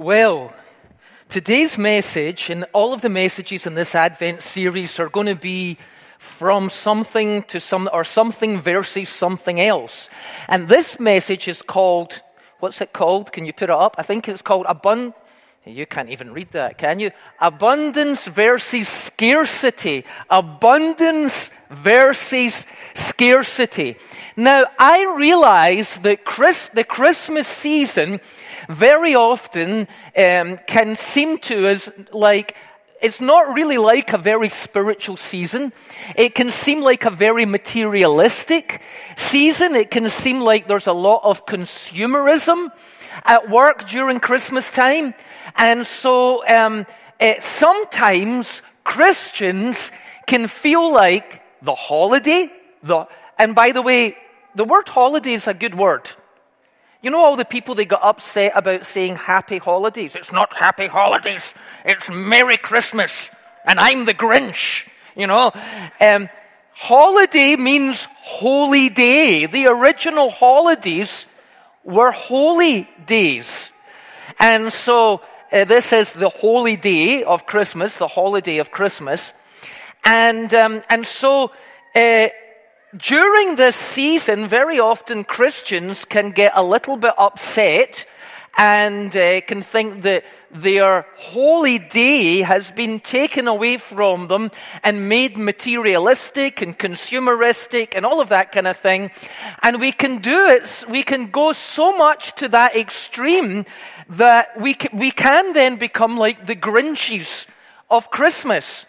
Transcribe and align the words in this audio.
Well, 0.00 0.54
today's 1.28 1.76
message 1.76 2.48
and 2.48 2.64
all 2.72 2.94
of 2.94 3.02
the 3.02 3.10
messages 3.10 3.66
in 3.66 3.74
this 3.74 3.94
Advent 3.94 4.40
series 4.40 4.98
are 4.98 5.10
going 5.10 5.26
to 5.26 5.34
be 5.34 5.76
from 6.18 6.70
something 6.70 7.42
to 7.48 7.60
some, 7.60 7.86
or 7.92 8.02
something 8.04 8.62
versus 8.62 9.10
something 9.10 9.60
else. 9.60 10.08
And 10.48 10.70
this 10.70 10.98
message 10.98 11.48
is 11.48 11.60
called, 11.60 12.22
what's 12.60 12.80
it 12.80 12.94
called? 12.94 13.30
Can 13.30 13.44
you 13.44 13.52
put 13.52 13.64
it 13.64 13.76
up? 13.76 13.96
I 13.98 14.02
think 14.02 14.26
it's 14.26 14.40
called 14.40 14.64
Abund. 14.64 15.12
You 15.66 15.84
can't 15.84 16.08
even 16.08 16.32
read 16.32 16.52
that, 16.52 16.78
can 16.78 17.00
you? 17.00 17.10
Abundance 17.38 18.26
versus 18.26 18.88
scarcity. 18.88 20.06
Abundance 20.30 21.50
versus 21.68 22.64
scarcity. 22.94 23.96
Now, 24.36 24.64
I 24.78 25.04
realize 25.18 25.96
that 25.98 26.24
Chris, 26.24 26.70
the 26.72 26.82
Christmas 26.82 27.46
season 27.46 28.20
very 28.70 29.14
often 29.14 29.86
um, 30.16 30.58
can 30.66 30.96
seem 30.96 31.36
to 31.38 31.68
us 31.68 31.90
like 32.10 32.56
it's 33.02 33.20
not 33.20 33.54
really 33.54 33.78
like 33.78 34.12
a 34.12 34.18
very 34.18 34.48
spiritual 34.50 35.16
season. 35.16 35.72
It 36.16 36.34
can 36.34 36.50
seem 36.50 36.80
like 36.82 37.06
a 37.06 37.10
very 37.10 37.46
materialistic 37.46 38.82
season. 39.16 39.74
It 39.74 39.90
can 39.90 40.08
seem 40.10 40.40
like 40.40 40.68
there's 40.68 40.86
a 40.86 40.92
lot 40.92 41.22
of 41.24 41.46
consumerism 41.46 42.70
at 43.24 43.48
work 43.48 43.88
during 43.88 44.20
Christmas 44.20 44.70
time. 44.70 45.14
And 45.56 45.86
so 45.86 46.46
um, 46.46 46.86
uh, 47.20 47.34
sometimes 47.40 48.62
Christians 48.84 49.92
can 50.26 50.48
feel 50.48 50.92
like 50.92 51.42
the 51.62 51.74
holiday, 51.74 52.50
the, 52.82 53.06
and 53.38 53.54
by 53.54 53.72
the 53.72 53.82
way, 53.82 54.16
the 54.54 54.64
word 54.64 54.88
holiday 54.88 55.34
is 55.34 55.48
a 55.48 55.54
good 55.54 55.74
word. 55.74 56.10
You 57.02 57.10
know 57.10 57.20
all 57.20 57.36
the 57.36 57.44
people 57.44 57.74
they 57.74 57.86
got 57.86 58.02
upset 58.02 58.52
about 58.54 58.84
saying 58.84 59.16
happy 59.16 59.58
holidays? 59.58 60.14
It's 60.14 60.32
not 60.32 60.54
happy 60.54 60.86
holidays, 60.86 61.42
it's 61.84 62.08
Merry 62.10 62.58
Christmas, 62.58 63.30
and 63.64 63.80
I'm 63.80 64.04
the 64.04 64.14
Grinch, 64.14 64.86
you 65.16 65.26
know? 65.26 65.50
Um, 66.00 66.28
holiday 66.74 67.56
means 67.56 68.06
holy 68.18 68.88
day. 68.88 69.46
The 69.46 69.66
original 69.66 70.30
holidays 70.30 71.26
were 71.84 72.10
holy 72.10 72.88
days. 73.06 73.70
And 74.38 74.72
so 74.72 75.22
uh, 75.52 75.64
this 75.64 75.92
is 75.92 76.12
the 76.12 76.28
holy 76.28 76.76
day 76.76 77.24
of 77.24 77.46
Christmas, 77.46 77.96
the 77.96 78.06
holiday 78.06 78.58
of 78.58 78.70
Christmas. 78.70 79.32
And, 80.04 80.52
um, 80.54 80.82
and 80.88 81.06
so 81.06 81.50
uh, 81.94 82.28
during 82.96 83.56
this 83.56 83.76
season, 83.76 84.48
very 84.48 84.78
often 84.78 85.24
Christians 85.24 86.04
can 86.04 86.30
get 86.30 86.52
a 86.54 86.62
little 86.62 86.96
bit 86.96 87.14
upset 87.18 88.06
and 88.56 89.16
uh, 89.16 89.40
can 89.42 89.62
think 89.62 90.02
that 90.02 90.24
their 90.50 91.06
holy 91.14 91.78
day 91.78 92.40
has 92.40 92.70
been 92.72 92.98
taken 93.00 93.46
away 93.46 93.76
from 93.76 94.28
them 94.28 94.50
and 94.82 95.08
made 95.08 95.36
materialistic 95.36 96.60
and 96.60 96.78
consumeristic 96.78 97.92
and 97.94 98.04
all 98.04 98.20
of 98.20 98.30
that 98.30 98.50
kind 98.52 98.66
of 98.66 98.76
thing. 98.76 99.10
And 99.62 99.80
we 99.80 99.92
can 99.92 100.18
do 100.18 100.48
it, 100.48 100.84
we 100.88 101.02
can 101.02 101.30
go 101.30 101.52
so 101.52 101.96
much 101.96 102.34
to 102.36 102.48
that 102.48 102.76
extreme 102.76 103.64
that 104.08 104.60
we 104.60 104.74
can, 104.74 104.98
we 104.98 105.10
can 105.10 105.52
then 105.52 105.76
become 105.76 106.18
like 106.18 106.46
the 106.46 106.56
Grinches 106.56 107.46
of 107.88 108.10
Christmas. 108.10 108.86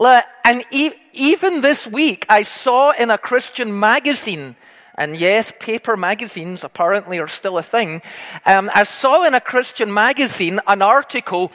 And 0.00 0.64
even 0.70 1.60
this 1.60 1.86
week, 1.86 2.26
I 2.28 2.42
saw 2.42 2.92
in 2.92 3.10
a 3.10 3.18
Christian 3.18 3.78
magazine, 3.78 4.56
and 4.96 5.16
yes, 5.16 5.52
paper 5.58 5.96
magazines 5.96 6.64
apparently 6.64 7.18
are 7.18 7.28
still 7.28 7.58
a 7.58 7.62
thing. 7.62 8.02
Um, 8.44 8.70
I 8.74 8.84
saw 8.84 9.24
in 9.24 9.34
a 9.34 9.40
Christian 9.40 9.92
magazine 9.92 10.60
an 10.66 10.82
article, 10.82 11.52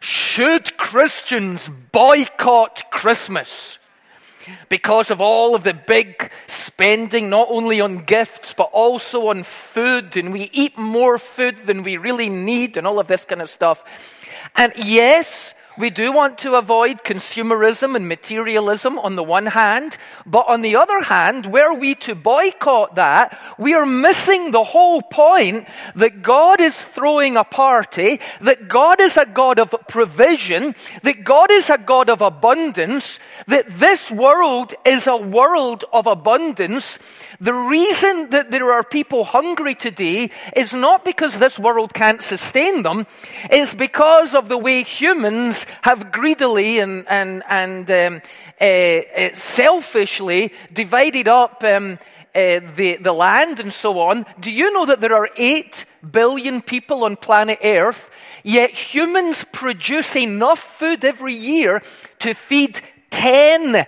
Should 0.00 0.76
Christians 0.76 1.70
Boycott 1.92 2.90
Christmas? 2.90 3.78
Because 4.68 5.10
of 5.10 5.20
all 5.20 5.54
of 5.54 5.62
the 5.62 5.74
big 5.74 6.30
spending, 6.48 7.30
not 7.30 7.46
only 7.50 7.80
on 7.80 8.04
gifts, 8.04 8.54
but 8.54 8.70
also 8.72 9.28
on 9.28 9.44
food, 9.44 10.16
and 10.16 10.32
we 10.32 10.50
eat 10.52 10.76
more 10.76 11.18
food 11.18 11.66
than 11.66 11.84
we 11.84 11.96
really 11.96 12.28
need, 12.28 12.76
and 12.76 12.86
all 12.86 12.98
of 12.98 13.06
this 13.06 13.24
kind 13.24 13.42
of 13.42 13.50
stuff. 13.50 13.84
And 14.56 14.72
yes, 14.76 15.54
we 15.78 15.90
do 15.90 16.12
want 16.12 16.38
to 16.38 16.54
avoid 16.54 17.04
consumerism 17.04 17.94
and 17.96 18.08
materialism 18.08 18.98
on 18.98 19.16
the 19.16 19.22
one 19.22 19.46
hand, 19.46 19.96
but 20.26 20.48
on 20.48 20.62
the 20.62 20.76
other 20.76 21.02
hand, 21.02 21.46
were 21.46 21.72
we 21.72 21.94
to 21.96 22.14
boycott 22.14 22.96
that, 22.96 23.38
we 23.58 23.74
are 23.74 23.86
missing 23.86 24.50
the 24.50 24.64
whole 24.64 25.00
point 25.00 25.66
that 25.94 26.22
God 26.22 26.60
is 26.60 26.76
throwing 26.76 27.36
a 27.36 27.44
party, 27.44 28.20
that 28.40 28.68
God 28.68 29.00
is 29.00 29.16
a 29.16 29.26
God 29.26 29.58
of 29.58 29.74
provision, 29.88 30.74
that 31.02 31.24
God 31.24 31.50
is 31.50 31.70
a 31.70 31.78
God 31.78 32.10
of 32.10 32.20
abundance, 32.20 33.18
that 33.46 33.66
this 33.68 34.10
world 34.10 34.74
is 34.84 35.06
a 35.06 35.16
world 35.16 35.84
of 35.92 36.06
abundance. 36.06 36.98
The 37.40 37.54
reason 37.54 38.28
that 38.30 38.50
there 38.50 38.70
are 38.70 38.84
people 38.84 39.24
hungry 39.24 39.74
today 39.74 40.30
is 40.54 40.74
not 40.74 41.06
because 41.06 41.38
this 41.38 41.58
world 41.58 41.94
can't 41.94 42.22
sustain 42.22 42.82
them, 42.82 43.06
it's 43.50 43.72
because 43.72 44.34
of 44.34 44.48
the 44.48 44.58
way 44.58 44.82
humans 44.82 45.64
have 45.80 46.12
greedily 46.12 46.80
and, 46.80 47.08
and, 47.08 47.42
and 47.48 47.90
um, 47.90 48.22
uh, 48.60 48.64
uh, 48.64 49.30
selfishly 49.32 50.52
divided 50.70 51.28
up 51.28 51.64
um, 51.64 51.98
uh, 52.34 52.60
the, 52.76 52.98
the 53.00 53.12
land 53.12 53.58
and 53.58 53.72
so 53.72 54.00
on. 54.00 54.26
Do 54.38 54.50
you 54.50 54.70
know 54.74 54.84
that 54.84 55.00
there 55.00 55.14
are 55.14 55.30
8 55.34 55.86
billion 56.12 56.60
people 56.60 57.04
on 57.04 57.16
planet 57.16 57.58
Earth, 57.64 58.10
yet 58.44 58.70
humans 58.70 59.46
produce 59.50 60.14
enough 60.14 60.58
food 60.58 61.06
every 61.06 61.34
year 61.34 61.82
to 62.18 62.34
feed 62.34 62.82
10 63.10 63.86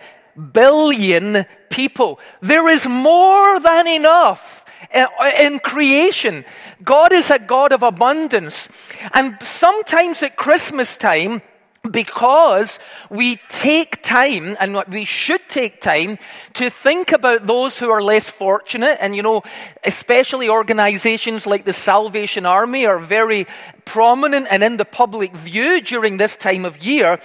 billion 0.52 1.46
people? 1.70 2.18
There 2.40 2.68
is 2.68 2.86
more 2.86 3.60
than 3.60 3.86
enough 3.86 4.64
uh, 4.92 5.06
uh, 5.20 5.30
in 5.38 5.58
creation. 5.58 6.44
God 6.82 7.12
is 7.12 7.30
a 7.30 7.38
God 7.38 7.72
of 7.72 7.82
abundance. 7.82 8.68
And 9.12 9.38
sometimes 9.42 10.22
at 10.22 10.36
Christmas 10.36 10.96
time, 10.96 11.42
because 11.90 12.78
we 13.10 13.40
take 13.48 14.02
time 14.02 14.56
and 14.60 14.84
we 14.88 15.04
should 15.04 15.48
take 15.48 15.80
time 15.80 16.18
to 16.54 16.70
think 16.70 17.10
about 17.10 17.46
those 17.46 17.78
who 17.78 17.90
are 17.90 18.02
less 18.02 18.30
fortunate 18.30 18.98
and 19.00 19.16
you 19.16 19.22
know 19.22 19.42
especially 19.82 20.48
organizations 20.48 21.44
like 21.44 21.64
the 21.64 21.72
salvation 21.72 22.46
army 22.46 22.86
are 22.86 23.00
very 23.00 23.48
prominent 23.84 24.46
and 24.50 24.62
in 24.62 24.76
the 24.76 24.84
public 24.84 25.34
view 25.34 25.80
during 25.80 26.16
this 26.16 26.36
time 26.36 26.64
of 26.64 26.82
year 26.82 27.18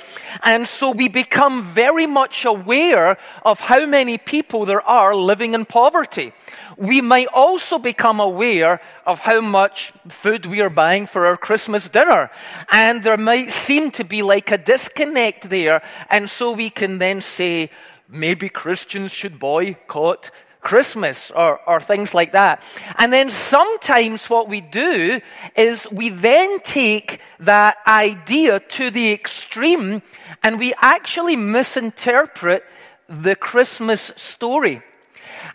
and 0.44 0.68
so 0.68 0.91
we 0.91 1.07
become 1.07 1.63
very 1.63 2.07
much 2.07 2.45
aware 2.45 3.18
of 3.44 3.59
how 3.59 3.85
many 3.85 4.18
people 4.18 4.66
there 4.66 4.81
are 4.81 5.16
living 5.16 5.53
in 5.53 5.66
poverty 5.66 6.34
we 6.78 7.01
might 7.01 7.28
also 7.34 7.79
become 7.79 8.19
aware 8.19 8.79
of 9.06 9.19
how 9.19 9.41
much 9.41 9.91
food 10.07 10.46
we 10.46 10.62
are 10.62 10.69
buying 10.69 11.07
for 11.07 11.25
our 11.25 11.35
Christmas 11.35 11.90
dinner. 11.90 12.29
And 12.72 13.03
there 13.03 13.17
might 13.17 13.51
seem 13.51 13.90
to 13.91 14.03
be 14.03 14.22
like 14.22 14.51
a 14.51 14.59
disconnect 14.59 15.50
there. 15.50 15.81
And 16.09 16.29
so 16.29 16.51
we 16.51 16.69
can 16.69 17.00
then 17.00 17.22
say, 17.22 17.72
maybe 18.07 18.47
Christians 18.47 19.12
should 19.12 19.40
boycott 19.40 20.29
Christmas 20.62 21.31
or, 21.31 21.59
or 21.68 21.79
things 21.79 22.13
like 22.13 22.34
that. 22.34 22.62
And 22.97 23.13
then 23.13 23.31
sometimes 23.31 24.29
what 24.29 24.50
we 24.50 24.62
do 24.62 25.22
is 25.56 25.88
we 25.91 26.09
then 26.09 26.59
take 26.59 27.22
that 27.40 27.78
idea 27.85 28.59
to 28.59 28.91
the 28.91 29.12
extreme 29.12 30.01
and 30.44 30.59
we 30.59 30.73
actually 30.81 31.35
misinterpret 31.35 32.63
the 33.07 33.35
Christmas 33.35 34.12
story. 34.16 34.81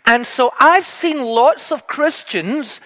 And 0.05 0.25
so 0.25 0.51
I've 0.59 0.87
seen 0.87 1.21
lots 1.21 1.71
of 1.71 1.87
Christians 1.87 2.81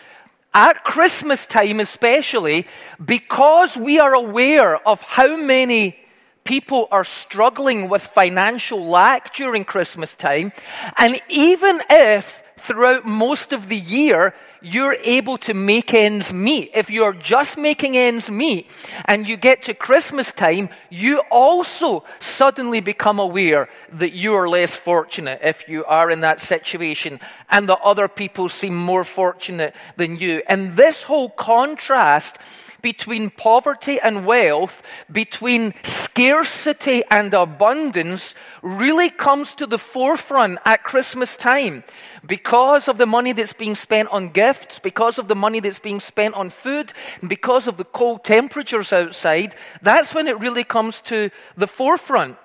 at 0.54 0.84
Christmas 0.84 1.46
time, 1.46 1.80
especially, 1.80 2.66
because 3.04 3.78
we 3.78 4.00
are 4.00 4.14
aware 4.14 4.76
of 4.88 5.02
how 5.02 5.38
many 5.38 5.96
people 6.48 6.88
are 6.92 7.04
struggling 7.04 7.90
with 7.90 8.02
financial 8.02 8.88
lack 8.88 9.36
during 9.36 9.66
Christmas 9.66 10.16
time. 10.16 10.54
And 10.98 11.22
even 11.28 11.82
if 11.90 12.42
throughout 12.56 13.06
most 13.06 13.52
of 13.52 13.68
the 13.68 13.76
year 13.76 14.34
you're 14.62 14.98
able 15.04 15.38
to 15.38 15.54
make 15.54 15.94
ends 15.94 16.34
meet. 16.34 16.72
If 16.74 16.90
you're 16.90 17.14
just 17.14 17.58
making 17.58 17.96
ends 17.98 18.32
meet 18.32 18.72
and 19.06 19.28
you 19.28 19.38
get 19.38 19.64
to 19.64 19.74
Christmas 19.74 20.32
time, 20.32 20.70
you 20.90 21.22
also 21.30 22.04
suddenly 22.20 22.80
become 22.80 23.20
aware 23.20 23.70
that 23.94 24.14
you 24.14 24.34
are 24.34 24.50
less 24.50 24.74
fortunate 24.76 25.42
if 25.44 25.68
you 25.70 25.86
are 25.86 26.10
in 26.10 26.22
that 26.22 26.42
situation 26.42 27.20
and 27.52 27.70
that 27.70 27.80
other 27.84 28.08
people 28.08 28.50
seem 28.50 28.76
more 28.76 29.04
fortunate 29.04 29.76
than 29.98 30.18
you. 30.18 30.42
And 30.48 30.76
this 30.76 31.04
whole 31.04 31.30
contrast 31.30 32.38
between 32.82 33.30
poverty 33.30 34.00
and 34.00 34.26
wealth, 34.26 34.82
between 35.12 35.74
scarcity 35.84 37.04
and 37.12 37.34
abundance 37.34 38.34
really 38.62 39.10
comes 39.10 39.56
to 39.56 39.68
the 39.68 39.78
forefront 39.78 40.60
at 40.66 40.84
Christmas 40.84 41.36
time 41.36 41.84
because 42.26 42.88
of 42.88 42.98
the 42.98 43.06
money 43.06 43.34
that's 43.34 43.54
being 43.54 43.76
spent 43.76 44.10
on 44.10 44.30
gifts, 44.30 44.80
because 44.80 45.18
of 45.18 45.28
the 45.28 45.36
money 45.36 45.60
that's 45.60 45.80
being 45.80 46.00
spent 46.00 46.36
on 46.36 46.50
food, 46.50 46.94
and 47.22 47.30
because 47.30 47.68
of 47.68 47.78
the 47.78 47.86
cold 47.86 48.24
temperatures 48.24 48.92
outside. 48.92 49.56
That's 49.82 50.14
when 50.14 50.28
it 50.28 50.40
really 50.40 50.64
comes 50.64 51.02
to 51.04 51.30
the 51.56 51.68
forefront. 51.68 52.38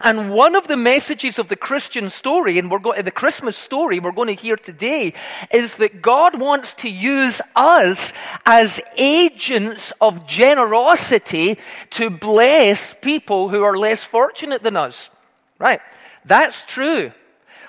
And 0.00 0.30
one 0.30 0.54
of 0.54 0.68
the 0.68 0.76
messages 0.76 1.38
of 1.38 1.48
the 1.48 1.56
Christian 1.56 2.10
story, 2.10 2.58
and 2.58 2.70
we're 2.70 2.78
going, 2.78 3.02
the 3.04 3.10
Christmas 3.10 3.56
story 3.56 4.00
we're 4.00 4.12
going 4.12 4.34
to 4.34 4.42
hear 4.42 4.56
today, 4.56 5.14
is 5.52 5.74
that 5.74 6.02
God 6.02 6.38
wants 6.38 6.74
to 6.74 6.88
use 6.88 7.40
us 7.56 8.12
as 8.46 8.80
agents 8.96 9.92
of 10.00 10.26
generosity 10.26 11.58
to 11.90 12.10
bless 12.10 12.94
people 13.00 13.48
who 13.48 13.62
are 13.62 13.76
less 13.76 14.04
fortunate 14.04 14.62
than 14.62 14.76
us. 14.76 15.10
Right? 15.58 15.80
That's 16.24 16.64
true. 16.64 17.12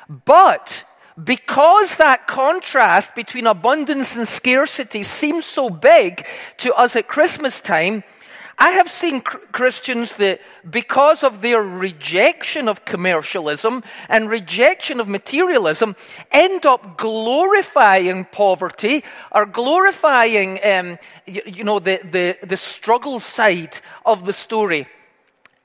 But 0.07 0.85
because 1.21 1.95
that 1.95 2.27
contrast 2.27 3.15
between 3.15 3.47
abundance 3.47 4.15
and 4.15 4.27
scarcity 4.27 5.03
seems 5.03 5.45
so 5.45 5.69
big 5.69 6.25
to 6.57 6.73
us 6.73 6.95
at 6.95 7.07
Christmas 7.07 7.61
time, 7.61 8.03
I 8.61 8.71
have 8.71 8.91
seen 8.91 9.21
Christians 9.21 10.17
that, 10.17 10.41
because 10.69 11.23
of 11.23 11.39
their 11.39 11.61
rejection 11.61 12.67
of 12.67 12.83
commercialism 12.83 13.83
and 14.09 14.29
rejection 14.29 14.99
of 14.99 15.07
materialism, 15.07 15.95
end 16.29 16.65
up 16.65 16.97
glorifying 16.97 18.25
poverty 18.25 19.05
or 19.31 19.45
glorifying, 19.45 20.59
um, 20.61 20.99
you, 21.25 21.41
you 21.45 21.63
know, 21.63 21.79
the, 21.79 22.01
the, 22.03 22.37
the 22.45 22.57
struggle 22.57 23.21
side 23.21 23.79
of 24.05 24.25
the 24.25 24.33
story. 24.33 24.87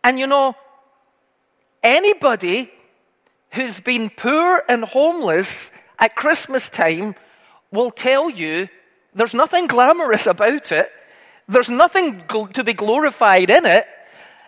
And 0.04 0.16
you 0.20 0.28
know, 0.28 0.54
anybody 1.82 2.70
who's 3.50 3.80
been 3.80 4.08
poor 4.08 4.62
and 4.68 4.84
homeless 4.84 5.72
at 5.98 6.14
Christmas 6.14 6.68
time 6.68 7.16
will 7.72 7.90
tell 7.90 8.30
you 8.30 8.68
there's 9.14 9.34
nothing 9.34 9.66
glamorous 9.66 10.28
about 10.28 10.70
it. 10.70 10.92
There's 11.48 11.68
nothing 11.68 12.24
to 12.28 12.64
be 12.64 12.72
glorified 12.72 13.50
in 13.50 13.66
it. 13.66 13.86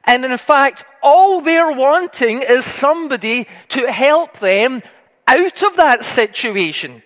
And 0.04 0.24
in 0.24 0.36
fact, 0.38 0.84
all 1.02 1.40
they're 1.40 1.72
wanting 1.72 2.42
is 2.42 2.64
somebody 2.64 3.46
to 3.70 3.90
help 3.90 4.38
them 4.38 4.82
out 5.26 5.62
of 5.62 5.76
that 5.76 6.04
situation. 6.04 7.02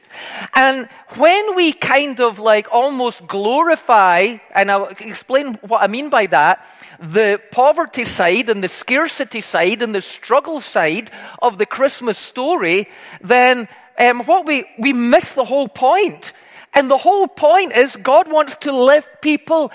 And 0.55 0.89
when 1.17 1.57
we 1.57 1.73
kind 1.73 2.21
of 2.21 2.39
like 2.39 2.69
almost 2.71 3.27
glorify, 3.27 4.37
and 4.55 4.71
I'll 4.71 4.87
explain 4.87 5.55
what 5.67 5.83
I 5.83 5.87
mean 5.87 6.11
by 6.11 6.27
that, 6.27 6.67
the 6.99 7.41
poverty 7.51 8.05
side 8.05 8.51
and 8.51 8.63
the 8.63 8.69
scarcity 8.69 9.41
side 9.41 9.83
and 9.83 9.95
the 9.95 10.03
struggle 10.03 10.61
side 10.61 11.11
of 11.41 11.57
the 11.59 11.67
Christmas 11.67 12.19
story, 12.19 12.89
then 13.23 13.69
um, 13.99 14.21
what 14.25 14.47
we, 14.47 14.67
we 14.79 14.93
miss 14.93 15.33
the 15.33 15.45
whole 15.45 15.69
point. 15.69 16.33
And 16.73 16.91
the 16.91 16.99
whole 16.99 17.27
point 17.27 17.73
is 17.73 17.97
God 17.97 18.31
wants 18.31 18.57
to 18.57 18.73
lift 18.73 19.21
people 19.21 19.73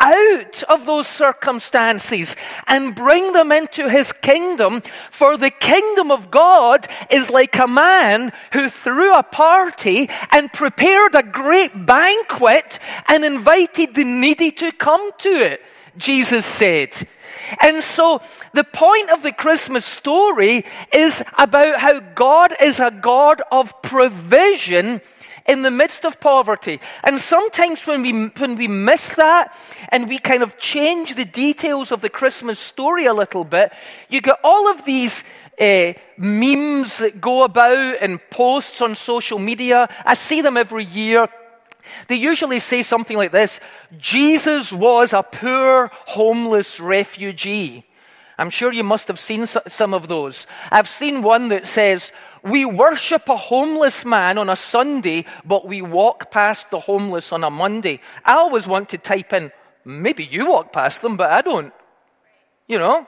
out 0.00 0.62
of 0.64 0.86
those 0.86 1.08
circumstances 1.08 2.36
and 2.66 2.94
bring 2.94 3.32
them 3.32 3.50
into 3.50 3.88
his 3.88 4.12
kingdom. 4.12 4.82
For 5.10 5.36
the 5.36 5.50
kingdom 5.50 6.10
of 6.10 6.30
God 6.30 6.86
is 7.10 7.30
like 7.30 7.58
a 7.58 7.66
man 7.66 8.32
who 8.52 8.70
threw 8.70 9.14
a 9.14 9.22
party 9.22 10.08
and 10.30 10.52
prepared 10.52 11.14
a 11.14 11.22
great 11.22 11.86
banquet 11.86 12.78
and 13.08 13.24
invited 13.24 13.94
the 13.94 14.04
needy 14.04 14.50
to 14.52 14.72
come 14.72 15.10
to 15.18 15.30
it, 15.30 15.62
Jesus 15.96 16.46
said. 16.46 16.90
And 17.60 17.82
so 17.82 18.22
the 18.52 18.64
point 18.64 19.10
of 19.10 19.22
the 19.22 19.32
Christmas 19.32 19.84
story 19.84 20.64
is 20.92 21.22
about 21.36 21.80
how 21.80 22.00
God 22.00 22.54
is 22.60 22.78
a 22.78 22.90
God 22.90 23.42
of 23.50 23.82
provision 23.82 25.00
in 25.48 25.62
the 25.62 25.70
midst 25.70 26.04
of 26.04 26.20
poverty. 26.20 26.78
And 27.02 27.20
sometimes 27.20 27.86
when 27.86 28.02
we, 28.02 28.26
when 28.26 28.54
we 28.54 28.68
miss 28.68 29.10
that 29.16 29.56
and 29.88 30.08
we 30.08 30.18
kind 30.18 30.42
of 30.42 30.58
change 30.58 31.14
the 31.14 31.24
details 31.24 31.90
of 31.90 32.02
the 32.02 32.10
Christmas 32.10 32.58
story 32.58 33.06
a 33.06 33.14
little 33.14 33.44
bit, 33.44 33.72
you 34.10 34.20
get 34.20 34.38
all 34.44 34.70
of 34.70 34.84
these 34.84 35.24
uh, 35.58 35.94
memes 36.18 36.98
that 36.98 37.20
go 37.20 37.42
about 37.42 37.96
and 38.00 38.20
posts 38.30 38.82
on 38.82 38.94
social 38.94 39.38
media. 39.38 39.88
I 40.04 40.14
see 40.14 40.42
them 40.42 40.58
every 40.58 40.84
year. 40.84 41.28
They 42.08 42.16
usually 42.16 42.58
say 42.58 42.82
something 42.82 43.16
like 43.16 43.32
this 43.32 43.60
Jesus 43.96 44.72
was 44.72 45.14
a 45.14 45.22
poor, 45.22 45.90
homeless 45.92 46.78
refugee. 46.78 47.84
I'm 48.40 48.50
sure 48.50 48.72
you 48.72 48.84
must 48.84 49.08
have 49.08 49.18
seen 49.18 49.46
some 49.46 49.92
of 49.92 50.06
those. 50.06 50.46
I've 50.70 50.88
seen 50.88 51.22
one 51.22 51.48
that 51.48 51.66
says, 51.66 52.12
we 52.50 52.64
worship 52.64 53.28
a 53.28 53.36
homeless 53.36 54.04
man 54.04 54.38
on 54.38 54.48
a 54.48 54.56
Sunday, 54.56 55.24
but 55.44 55.66
we 55.66 55.82
walk 55.82 56.30
past 56.30 56.70
the 56.70 56.80
homeless 56.80 57.32
on 57.32 57.44
a 57.44 57.50
Monday. 57.50 58.00
I 58.24 58.34
always 58.34 58.66
want 58.66 58.88
to 58.90 58.98
type 58.98 59.32
in, 59.32 59.52
maybe 59.84 60.24
you 60.24 60.50
walk 60.50 60.72
past 60.72 61.02
them, 61.02 61.16
but 61.16 61.30
I 61.30 61.42
don't. 61.42 61.72
You 62.66 62.78
know? 62.78 63.06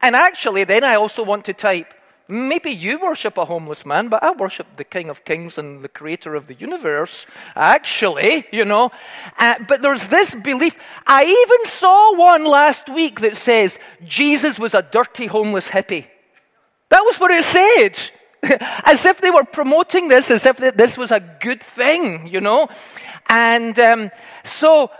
And 0.00 0.14
actually, 0.14 0.64
then 0.64 0.84
I 0.84 0.94
also 0.94 1.22
want 1.22 1.44
to 1.46 1.52
type, 1.52 1.92
maybe 2.28 2.70
you 2.70 3.00
worship 3.00 3.36
a 3.38 3.44
homeless 3.44 3.84
man, 3.84 4.08
but 4.08 4.22
I 4.22 4.30
worship 4.32 4.66
the 4.76 4.84
King 4.84 5.08
of 5.08 5.24
Kings 5.24 5.58
and 5.58 5.82
the 5.82 5.88
Creator 5.88 6.34
of 6.34 6.46
the 6.46 6.54
universe. 6.54 7.26
Actually, 7.56 8.46
you 8.52 8.64
know. 8.64 8.92
Uh, 9.38 9.56
but 9.66 9.82
there's 9.82 10.06
this 10.08 10.34
belief. 10.34 10.76
I 11.06 11.24
even 11.24 11.66
saw 11.66 12.16
one 12.16 12.44
last 12.44 12.88
week 12.88 13.20
that 13.20 13.36
says 13.36 13.78
Jesus 14.04 14.58
was 14.58 14.74
a 14.74 14.82
dirty 14.82 15.26
homeless 15.26 15.68
hippie. 15.68 16.06
That 16.90 17.02
was 17.04 17.18
what 17.18 17.30
it 17.30 17.44
said. 17.44 18.17
as 18.84 19.04
if 19.04 19.20
they 19.20 19.30
were 19.30 19.44
promoting 19.44 20.08
this, 20.08 20.30
as 20.30 20.46
if 20.46 20.56
this 20.56 20.96
was 20.96 21.10
a 21.10 21.20
good 21.20 21.62
thing, 21.62 22.26
you 22.26 22.40
know? 22.40 22.68
And 23.28 23.78
um, 23.78 24.10
so 24.44 24.90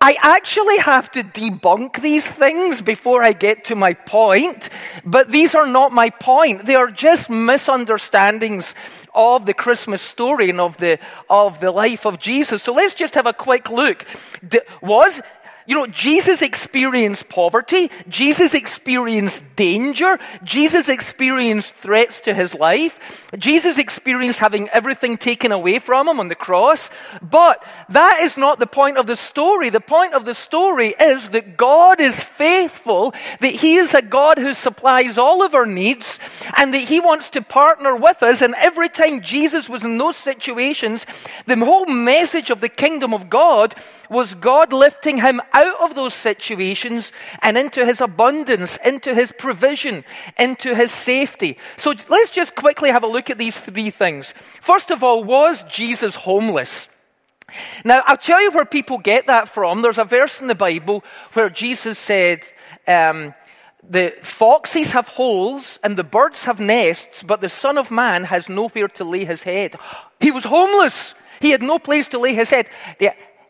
I 0.00 0.16
actually 0.20 0.78
have 0.78 1.10
to 1.12 1.24
debunk 1.24 2.02
these 2.02 2.26
things 2.26 2.82
before 2.82 3.22
I 3.22 3.32
get 3.32 3.64
to 3.66 3.74
my 3.74 3.94
point, 3.94 4.68
but 5.04 5.30
these 5.30 5.54
are 5.54 5.66
not 5.66 5.90
my 5.90 6.10
point. 6.10 6.66
They 6.66 6.74
are 6.74 6.90
just 6.90 7.30
misunderstandings 7.30 8.74
of 9.14 9.46
the 9.46 9.54
Christmas 9.54 10.02
story 10.02 10.50
and 10.50 10.60
of 10.60 10.76
the, 10.76 10.98
of 11.30 11.60
the 11.60 11.70
life 11.70 12.04
of 12.04 12.18
Jesus. 12.18 12.62
So 12.62 12.72
let's 12.72 12.94
just 12.94 13.14
have 13.14 13.26
a 13.26 13.32
quick 13.32 13.70
look. 13.70 14.04
Was 14.82 15.22
you 15.66 15.74
know, 15.74 15.86
Jesus 15.86 16.42
experienced 16.42 17.28
poverty. 17.28 17.90
Jesus 18.08 18.54
experienced 18.54 19.42
danger. 19.56 20.18
Jesus 20.44 20.88
experienced 20.88 21.74
threats 21.74 22.20
to 22.20 22.34
his 22.34 22.54
life. 22.54 22.98
Jesus 23.36 23.78
experienced 23.78 24.38
having 24.38 24.68
everything 24.68 25.16
taken 25.18 25.52
away 25.52 25.78
from 25.78 26.08
him 26.08 26.20
on 26.20 26.28
the 26.28 26.34
cross. 26.34 26.90
But 27.20 27.64
that 27.88 28.20
is 28.22 28.36
not 28.36 28.58
the 28.58 28.66
point 28.66 28.96
of 28.96 29.06
the 29.06 29.16
story. 29.16 29.70
The 29.70 29.80
point 29.80 30.14
of 30.14 30.24
the 30.24 30.34
story 30.34 30.94
is 31.00 31.30
that 31.30 31.56
God 31.56 32.00
is 32.00 32.22
faithful, 32.22 33.14
that 33.40 33.54
he 33.54 33.76
is 33.76 33.94
a 33.94 34.02
God 34.02 34.38
who 34.38 34.54
supplies 34.54 35.18
all 35.18 35.42
of 35.42 35.54
our 35.54 35.66
needs, 35.66 36.18
and 36.56 36.72
that 36.74 36.78
he 36.78 37.00
wants 37.00 37.30
to 37.30 37.42
partner 37.42 37.96
with 37.96 38.22
us. 38.22 38.40
And 38.42 38.54
every 38.54 38.88
time 38.88 39.20
Jesus 39.20 39.68
was 39.68 39.82
in 39.82 39.98
those 39.98 40.16
situations, 40.16 41.06
the 41.46 41.56
whole 41.56 41.86
message 41.86 42.50
of 42.50 42.60
the 42.60 42.68
kingdom 42.68 43.12
of 43.12 43.28
God 43.28 43.74
was 44.08 44.34
God 44.34 44.72
lifting 44.72 45.18
him 45.18 45.40
out 45.56 45.80
of 45.80 45.94
those 45.94 46.14
situations 46.14 47.12
and 47.40 47.56
into 47.56 47.86
his 47.86 48.02
abundance, 48.02 48.78
into 48.84 49.14
his 49.14 49.32
provision, 49.32 50.04
into 50.38 50.74
his 50.74 50.92
safety. 50.92 51.56
So 51.78 51.94
let's 52.08 52.30
just 52.30 52.54
quickly 52.54 52.90
have 52.90 53.02
a 53.02 53.08
look 53.08 53.30
at 53.30 53.38
these 53.38 53.58
three 53.58 53.90
things. 53.90 54.34
First 54.60 54.90
of 54.90 55.02
all, 55.02 55.24
was 55.24 55.62
Jesus 55.64 56.14
homeless? 56.14 56.88
Now, 57.84 58.02
I'll 58.06 58.18
tell 58.18 58.42
you 58.42 58.50
where 58.50 58.66
people 58.66 58.98
get 58.98 59.28
that 59.28 59.48
from. 59.48 59.80
There's 59.80 59.98
a 59.98 60.04
verse 60.04 60.40
in 60.40 60.48
the 60.48 60.54
Bible 60.54 61.02
where 61.32 61.48
Jesus 61.48 61.98
said, 61.98 62.44
um, 62.86 63.34
the 63.88 64.14
foxes 64.22 64.92
have 64.92 65.08
holes 65.08 65.78
and 65.82 65.96
the 65.96 66.04
birds 66.04 66.44
have 66.44 66.60
nests, 66.60 67.22
but 67.22 67.40
the 67.40 67.48
Son 67.48 67.78
of 67.78 67.90
Man 67.90 68.24
has 68.24 68.48
nowhere 68.48 68.88
to 68.88 69.04
lay 69.04 69.24
his 69.24 69.44
head. 69.44 69.76
He 70.20 70.30
was 70.30 70.44
homeless. 70.44 71.14
He 71.40 71.50
had 71.50 71.62
no 71.62 71.78
place 71.78 72.08
to 72.08 72.18
lay 72.18 72.34
his 72.34 72.50
head. 72.50 72.68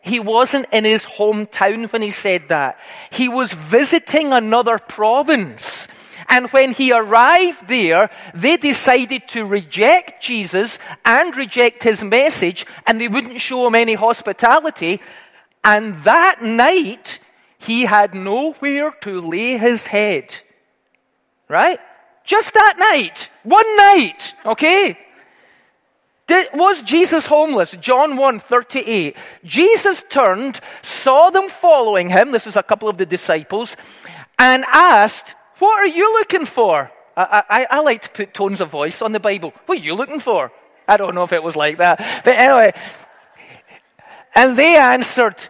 He 0.07 0.19
wasn't 0.19 0.67
in 0.71 0.85
his 0.85 1.05
hometown 1.05 1.91
when 1.91 2.01
he 2.01 2.11
said 2.11 2.49
that. 2.49 2.79
He 3.09 3.29
was 3.29 3.53
visiting 3.53 4.33
another 4.33 4.77
province. 4.77 5.87
And 6.29 6.49
when 6.51 6.73
he 6.73 6.91
arrived 6.91 7.67
there, 7.67 8.09
they 8.33 8.57
decided 8.57 9.27
to 9.29 9.45
reject 9.45 10.21
Jesus 10.21 10.77
and 11.05 11.35
reject 11.35 11.83
his 11.83 12.03
message, 12.03 12.65
and 12.85 12.99
they 12.99 13.07
wouldn't 13.07 13.39
show 13.39 13.65
him 13.67 13.75
any 13.75 13.93
hospitality. 13.93 14.99
And 15.63 16.03
that 16.03 16.41
night, 16.41 17.19
he 17.57 17.83
had 17.83 18.13
nowhere 18.13 18.91
to 19.01 19.21
lay 19.21 19.57
his 19.57 19.87
head. 19.87 20.35
Right? 21.47 21.79
Just 22.25 22.53
that 22.53 22.75
night. 22.77 23.29
One 23.43 23.77
night. 23.77 24.33
Okay? 24.45 24.97
Did, 26.27 26.49
was 26.53 26.81
Jesus 26.81 27.25
homeless? 27.25 27.71
John 27.79 28.17
1 28.17 28.39
38. 28.39 29.15
Jesus 29.45 30.03
turned, 30.09 30.59
saw 30.81 31.29
them 31.29 31.47
following 31.47 32.09
him. 32.09 32.31
This 32.31 32.47
is 32.47 32.57
a 32.57 32.63
couple 32.63 32.89
of 32.89 32.97
the 32.97 33.05
disciples, 33.05 33.77
and 34.37 34.65
asked, 34.65 35.35
What 35.59 35.79
are 35.79 35.87
you 35.87 36.11
looking 36.19 36.45
for? 36.45 36.91
I, 37.15 37.43
I, 37.49 37.67
I 37.71 37.79
like 37.79 38.01
to 38.03 38.09
put 38.09 38.33
tones 38.33 38.59
of 38.59 38.69
voice 38.69 39.01
on 39.01 39.13
the 39.13 39.19
Bible. 39.21 39.53
What 39.65 39.79
are 39.79 39.81
you 39.81 39.95
looking 39.95 40.19
for? 40.19 40.51
I 40.87 40.97
don't 40.97 41.15
know 41.15 41.23
if 41.23 41.33
it 41.33 41.41
was 41.41 41.55
like 41.55 41.77
that. 41.77 42.21
But 42.23 42.35
anyway, 42.35 42.73
and 44.35 44.57
they 44.57 44.75
answered, 44.75 45.47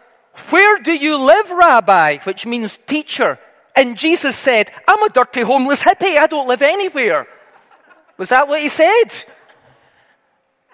Where 0.51 0.79
do 0.79 0.93
you 0.93 1.17
live, 1.17 1.49
Rabbi? 1.49 2.17
Which 2.19 2.45
means 2.45 2.77
teacher. 2.85 3.39
And 3.75 3.97
Jesus 3.97 4.35
said, 4.35 4.71
I'm 4.87 5.01
a 5.03 5.09
dirty 5.09 5.41
homeless 5.41 5.83
hippie. 5.83 6.17
I 6.17 6.27
don't 6.27 6.47
live 6.47 6.61
anywhere. 6.61 7.27
Was 8.17 8.29
that 8.29 8.47
what 8.47 8.61
he 8.61 8.69
said? 8.69 9.09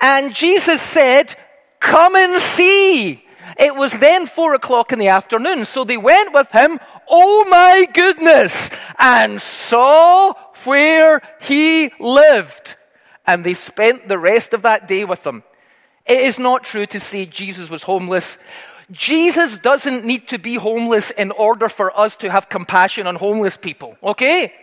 And 0.04 0.36
Jesus 0.36 0.82
said, 0.82 1.34
Come 1.80 2.18
and 2.18 2.42
see. 2.42 3.24
It 3.58 3.74
was 3.74 3.94
then 3.94 4.26
four 4.26 4.54
o'clock 4.54 4.92
in 4.92 5.00
the 5.00 5.08
afternoon, 5.08 5.64
so 5.64 5.86
they 5.86 5.98
went 5.98 6.34
with 6.34 6.50
him, 6.52 6.80
oh 7.08 7.46
my 7.50 7.88
goodness, 7.94 8.70
and 8.98 9.42
saw 9.42 10.34
where 10.64 11.22
he 11.42 11.92
lived. 12.00 12.76
And 13.26 13.46
they 13.46 13.54
spent 13.54 14.08
the 14.08 14.18
rest 14.18 14.54
of 14.54 14.64
that 14.64 14.88
day 14.88 15.06
with 15.06 15.26
him. 15.26 15.44
It 16.06 16.20
is 16.20 16.38
not 16.38 16.64
true 16.64 16.86
to 16.88 17.00
say 17.00 17.26
Jesus 17.26 17.70
was 17.70 17.84
homeless. 17.84 18.38
Jesus 18.92 19.58
doesn't 19.58 20.04
need 20.04 20.28
to 20.30 20.38
be 20.38 20.56
homeless 20.56 21.12
in 21.12 21.32
order 21.32 21.70
for 21.70 21.98
us 21.98 22.18
to 22.18 22.30
have 22.30 22.50
compassion 22.50 23.08
on 23.08 23.16
homeless 23.16 23.56
people, 23.56 23.96
okay? 24.04 24.54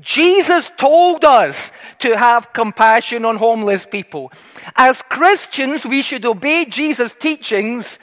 Jesus 0.00 0.70
told 0.76 1.24
us 1.24 1.72
to 2.00 2.16
have 2.16 2.52
compassion 2.52 3.24
on 3.24 3.36
homeless 3.36 3.86
people. 3.86 4.32
As 4.76 5.02
Christians, 5.02 5.84
we 5.84 6.02
should 6.02 6.24
obey 6.24 6.64
Jesus' 6.64 7.14
teachings 7.14 7.98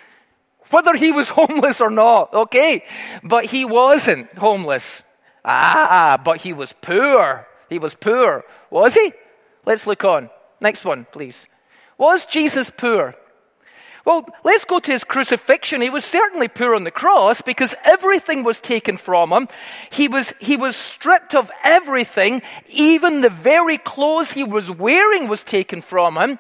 whether 0.70 0.96
he 0.96 1.12
was 1.12 1.30
homeless 1.40 1.82
or 1.82 1.90
not, 1.90 2.34
okay? 2.34 2.84
But 3.24 3.46
he 3.46 3.66
wasn't 3.66 4.34
homeless. 4.38 5.04
Ah, 5.44 6.20
but 6.24 6.42
he 6.42 6.54
was 6.54 6.74
poor. 6.74 7.48
He 7.70 7.80
was 7.80 7.96
poor. 7.96 8.44
Was 8.70 8.94
he? 8.96 9.14
Let's 9.66 9.88
look 9.88 10.04
on. 10.06 10.30
Next 10.60 10.86
one, 10.86 11.06
please. 11.12 11.46
Was 11.98 12.26
Jesus 12.26 12.70
poor? 12.70 13.16
Well, 14.04 14.28
let's 14.44 14.66
go 14.66 14.80
to 14.80 14.92
his 14.92 15.04
crucifixion. 15.04 15.82
He 15.82 15.90
was 15.90 16.04
certainly 16.04 16.48
poor 16.48 16.74
on 16.74 16.86
the 16.86 16.92
cross 16.92 17.42
because 17.42 17.76
everything 17.84 18.44
was 18.44 18.60
taken 18.60 18.98
from 18.98 19.32
him. 19.32 19.48
He 19.92 20.08
was, 20.08 20.34
he 20.40 20.58
was 20.58 20.76
stripped 20.76 21.36
of 21.36 21.52
everything. 21.64 22.42
Even 22.68 23.22
the 23.22 23.30
very 23.30 23.78
clothes 23.78 24.32
he 24.32 24.44
was 24.44 24.72
wearing 24.72 25.28
was 25.28 25.44
taken 25.44 25.82
from 25.82 26.18
him. 26.18 26.40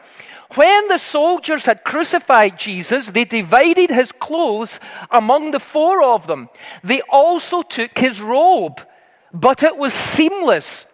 When 0.55 0.87
the 0.87 0.97
soldiers 0.97 1.65
had 1.65 1.83
crucified 1.83 2.59
Jesus, 2.59 3.07
they 3.07 3.25
divided 3.25 3.89
his 3.89 4.11
clothes 4.11 4.79
among 5.09 5.51
the 5.51 5.59
four 5.59 6.03
of 6.03 6.27
them. 6.27 6.49
They 6.83 7.01
also 7.09 7.61
took 7.61 7.97
his 7.97 8.19
robe, 8.19 8.81
but 9.31 9.63
it 9.63 9.77
was 9.77 9.93
seamless 9.93 10.87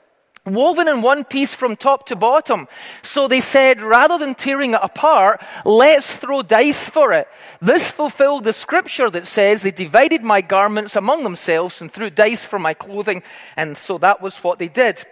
woven 0.48 0.88
in 0.88 1.02
one 1.02 1.24
piece 1.24 1.54
from 1.54 1.76
top 1.76 2.08
to 2.08 2.16
bottom. 2.16 2.68
So 3.02 3.28
they 3.28 3.42
said, 3.42 3.82
rather 3.82 4.18
than 4.18 4.36
tearing 4.36 4.74
it 4.74 4.80
apart, 4.82 5.42
let's 5.66 6.16
throw 6.16 6.42
dice 6.42 6.90
for 6.90 7.14
it. 7.14 7.28
This 7.62 7.92
fulfilled 7.92 8.44
the 8.44 8.54
scripture 8.54 9.10
that 9.10 9.28
says, 9.28 9.62
they 9.62 9.72
divided 9.72 10.24
my 10.24 10.42
garments 10.42 10.96
among 10.96 11.24
themselves 11.24 11.82
and 11.82 11.92
threw 11.92 12.10
dice 12.10 12.44
for 12.44 12.60
my 12.60 12.74
clothing. 12.74 13.24
And 13.56 13.78
so 13.78 13.98
that 14.00 14.22
was 14.22 14.38
what 14.38 14.60
they 14.60 14.68
did. 14.68 15.06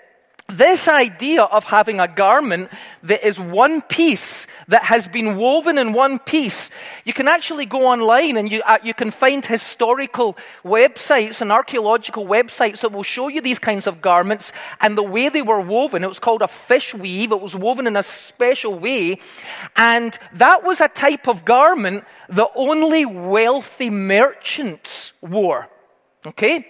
This 0.48 0.88
idea 0.88 1.42
of 1.42 1.64
having 1.64 2.00
a 2.00 2.08
garment 2.08 2.70
that 3.02 3.26
is 3.26 3.40
one 3.40 3.82
piece, 3.82 4.46
that 4.68 4.84
has 4.84 5.08
been 5.08 5.38
woven 5.38 5.80
in 5.80 5.92
one 5.92 6.20
piece, 6.20 6.70
you 7.04 7.14
can 7.14 7.28
actually 7.28 7.66
go 7.66 7.88
online 7.88 8.38
and 8.38 8.52
you, 8.52 8.62
uh, 8.62 8.78
you 8.84 8.94
can 8.94 9.10
find 9.10 9.44
historical 9.44 10.38
websites 10.64 11.42
and 11.42 11.52
archaeological 11.52 12.28
websites 12.28 12.82
that 12.82 12.92
will 12.92 13.02
show 13.02 13.28
you 13.28 13.42
these 13.42 13.58
kinds 13.58 13.88
of 13.88 14.04
garments 14.04 14.54
and 14.82 14.96
the 14.96 15.02
way 15.02 15.30
they 15.30 15.42
were 15.42 15.60
woven. 15.60 16.04
It 16.04 16.10
was 16.10 16.20
called 16.20 16.44
a 16.44 16.48
fish 16.48 16.94
weave. 16.94 17.32
It 17.32 17.42
was 17.42 17.56
woven 17.56 17.88
in 17.88 17.96
a 17.96 18.04
special 18.04 18.78
way. 18.78 19.18
And 19.76 20.16
that 20.34 20.64
was 20.64 20.80
a 20.80 20.90
type 20.90 21.28
of 21.28 21.44
garment 21.44 22.04
that 22.30 22.52
only 22.54 23.04
wealthy 23.04 23.90
merchants 23.90 25.14
wore. 25.24 25.70
Okay? 26.24 26.68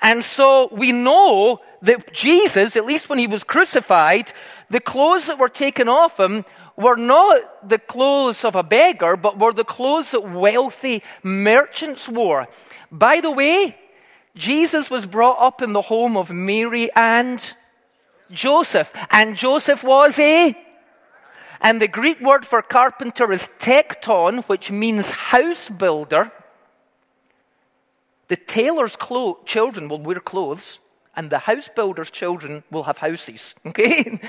And 0.00 0.24
so 0.24 0.68
we 0.72 0.92
know 0.92 1.60
that 1.82 2.12
Jesus, 2.12 2.76
at 2.76 2.86
least 2.86 3.08
when 3.08 3.18
he 3.18 3.26
was 3.26 3.44
crucified, 3.44 4.32
the 4.70 4.80
clothes 4.80 5.26
that 5.26 5.38
were 5.38 5.48
taken 5.48 5.88
off 5.88 6.18
him 6.20 6.44
were 6.76 6.96
not 6.96 7.68
the 7.68 7.78
clothes 7.78 8.44
of 8.44 8.54
a 8.54 8.62
beggar, 8.62 9.16
but 9.16 9.38
were 9.38 9.52
the 9.52 9.64
clothes 9.64 10.10
that 10.10 10.30
wealthy 10.30 11.02
merchants 11.22 12.08
wore. 12.08 12.46
By 12.92 13.20
the 13.20 13.30
way, 13.30 13.76
Jesus 14.34 14.90
was 14.90 15.06
brought 15.06 15.40
up 15.40 15.62
in 15.62 15.72
the 15.72 15.82
home 15.82 16.16
of 16.16 16.30
Mary 16.30 16.90
and 16.94 17.42
Joseph. 18.30 18.92
And 19.10 19.36
Joseph 19.36 19.82
was 19.82 20.18
a. 20.18 20.56
And 21.60 21.80
the 21.80 21.88
Greek 21.88 22.20
word 22.20 22.46
for 22.46 22.60
carpenter 22.60 23.32
is 23.32 23.48
tekton, 23.58 24.44
which 24.44 24.70
means 24.70 25.10
house 25.10 25.70
builder. 25.70 26.30
The 28.28 28.36
tailor's 28.36 28.96
clo- 28.96 29.38
children 29.44 29.88
will 29.88 30.00
wear 30.00 30.20
clothes, 30.20 30.80
and 31.16 31.30
the 31.30 31.38
house 31.38 31.70
builder's 31.74 32.10
children 32.10 32.62
will 32.70 32.82
have 32.84 32.98
houses. 32.98 33.54
Okay? 33.66 34.20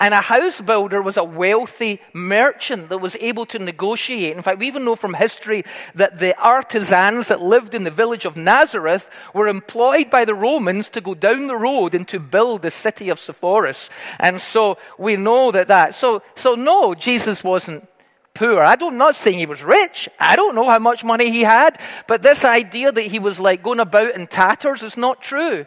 and 0.00 0.14
a 0.14 0.20
house 0.20 0.60
builder 0.60 1.02
was 1.02 1.16
a 1.16 1.24
wealthy 1.24 2.00
merchant 2.12 2.88
that 2.88 2.98
was 2.98 3.16
able 3.16 3.46
to 3.46 3.58
negotiate. 3.58 4.36
In 4.36 4.42
fact, 4.42 4.58
we 4.58 4.66
even 4.66 4.84
know 4.84 4.96
from 4.96 5.14
history 5.14 5.64
that 5.94 6.18
the 6.18 6.38
artisans 6.40 7.28
that 7.28 7.42
lived 7.42 7.74
in 7.74 7.84
the 7.84 7.90
village 7.90 8.24
of 8.24 8.36
Nazareth 8.36 9.08
were 9.34 9.48
employed 9.48 10.08
by 10.08 10.24
the 10.24 10.34
Romans 10.34 10.88
to 10.90 11.00
go 11.00 11.14
down 11.14 11.46
the 11.46 11.56
road 11.56 11.94
and 11.94 12.06
to 12.08 12.20
build 12.20 12.62
the 12.62 12.70
city 12.70 13.08
of 13.08 13.18
Sepphoris. 13.18 13.90
And 14.18 14.40
so 14.40 14.78
we 14.98 15.16
know 15.16 15.50
that 15.50 15.68
that. 15.68 15.94
So, 15.94 16.22
so 16.36 16.54
no, 16.54 16.94
Jesus 16.94 17.42
wasn't 17.42 17.88
poor. 18.34 18.62
I 18.62 18.76
don't, 18.76 18.98
not 18.98 19.16
saying 19.16 19.38
he 19.38 19.46
was 19.46 19.62
rich. 19.62 20.08
I 20.18 20.36
don't 20.36 20.54
know 20.54 20.68
how 20.68 20.78
much 20.78 21.04
money 21.04 21.30
he 21.30 21.42
had. 21.42 21.80
But 22.06 22.22
this 22.22 22.44
idea 22.44 22.92
that 22.92 23.02
he 23.02 23.18
was 23.18 23.38
like 23.38 23.62
going 23.62 23.80
about 23.80 24.14
in 24.14 24.26
tatters 24.26 24.82
is 24.82 24.96
not 24.96 25.22
true. 25.22 25.66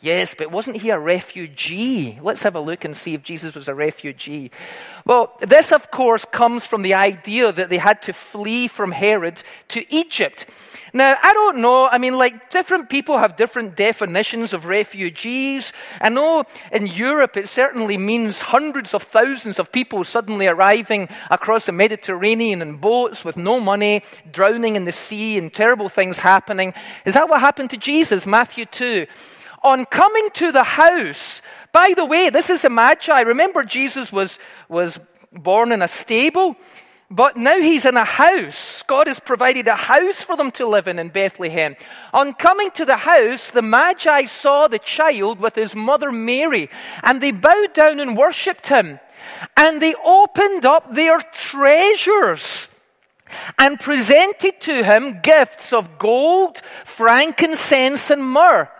Yes, 0.00 0.34
but 0.36 0.50
wasn't 0.50 0.76
he 0.76 0.90
a 0.90 0.98
refugee? 0.98 2.18
Let's 2.20 2.42
have 2.42 2.54
a 2.54 2.60
look 2.60 2.84
and 2.84 2.94
see 2.94 3.14
if 3.14 3.22
Jesus 3.22 3.54
was 3.54 3.66
a 3.66 3.74
refugee. 3.74 4.50
Well, 5.06 5.32
this, 5.40 5.72
of 5.72 5.90
course, 5.90 6.26
comes 6.26 6.66
from 6.66 6.82
the 6.82 6.92
idea 6.92 7.50
that 7.50 7.70
they 7.70 7.78
had 7.78 8.02
to 8.02 8.12
flee 8.12 8.68
from 8.68 8.92
Herod 8.92 9.42
to 9.68 9.90
Egypt. 9.92 10.44
Now, 10.92 11.16
I 11.22 11.32
don't 11.32 11.58
know. 11.58 11.86
I 11.86 11.96
mean, 11.96 12.18
like, 12.18 12.50
different 12.50 12.90
people 12.90 13.16
have 13.16 13.36
different 13.36 13.74
definitions 13.74 14.52
of 14.52 14.66
refugees. 14.66 15.72
I 15.98 16.10
know 16.10 16.44
in 16.70 16.86
Europe 16.86 17.38
it 17.38 17.48
certainly 17.48 17.96
means 17.96 18.42
hundreds 18.42 18.92
of 18.92 19.02
thousands 19.02 19.58
of 19.58 19.72
people 19.72 20.04
suddenly 20.04 20.46
arriving 20.46 21.08
across 21.30 21.66
the 21.66 21.72
Mediterranean 21.72 22.60
in 22.60 22.76
boats 22.76 23.24
with 23.24 23.38
no 23.38 23.60
money, 23.60 24.02
drowning 24.30 24.76
in 24.76 24.84
the 24.84 24.92
sea, 24.92 25.38
and 25.38 25.52
terrible 25.54 25.88
things 25.88 26.18
happening. 26.18 26.74
Is 27.06 27.14
that 27.14 27.30
what 27.30 27.40
happened 27.40 27.70
to 27.70 27.78
Jesus? 27.78 28.26
Matthew 28.26 28.66
2 28.66 29.06
on 29.66 29.84
coming 29.84 30.30
to 30.34 30.52
the 30.52 30.62
house, 30.62 31.42
by 31.72 31.92
the 31.96 32.04
way, 32.04 32.30
this 32.30 32.50
is 32.50 32.64
a 32.64 32.70
magi. 32.70 33.20
Remember, 33.22 33.64
Jesus 33.64 34.12
was, 34.12 34.38
was 34.68 35.00
born 35.32 35.72
in 35.72 35.82
a 35.82 35.88
stable, 35.88 36.56
but 37.10 37.36
now 37.36 37.58
he's 37.58 37.84
in 37.84 37.96
a 37.96 38.04
house. 38.04 38.84
God 38.86 39.08
has 39.08 39.18
provided 39.18 39.66
a 39.66 39.74
house 39.74 40.22
for 40.22 40.36
them 40.36 40.52
to 40.52 40.68
live 40.68 40.86
in 40.86 41.00
in 41.00 41.08
Bethlehem. 41.08 41.74
On 42.14 42.32
coming 42.32 42.70
to 42.72 42.84
the 42.84 42.96
house, 42.96 43.50
the 43.50 43.60
magi 43.60 44.26
saw 44.26 44.68
the 44.68 44.78
child 44.78 45.40
with 45.40 45.56
his 45.56 45.74
mother 45.74 46.12
Mary, 46.12 46.70
and 47.02 47.20
they 47.20 47.32
bowed 47.32 47.74
down 47.74 47.98
and 47.98 48.16
worshipped 48.16 48.68
him. 48.68 49.00
And 49.56 49.82
they 49.82 49.94
opened 50.04 50.64
up 50.64 50.94
their 50.94 51.18
treasures 51.18 52.68
and 53.58 53.80
presented 53.80 54.60
to 54.60 54.84
him 54.84 55.20
gifts 55.22 55.72
of 55.72 55.98
gold, 55.98 56.62
frankincense, 56.84 58.12
and 58.12 58.24
myrrh. 58.24 58.70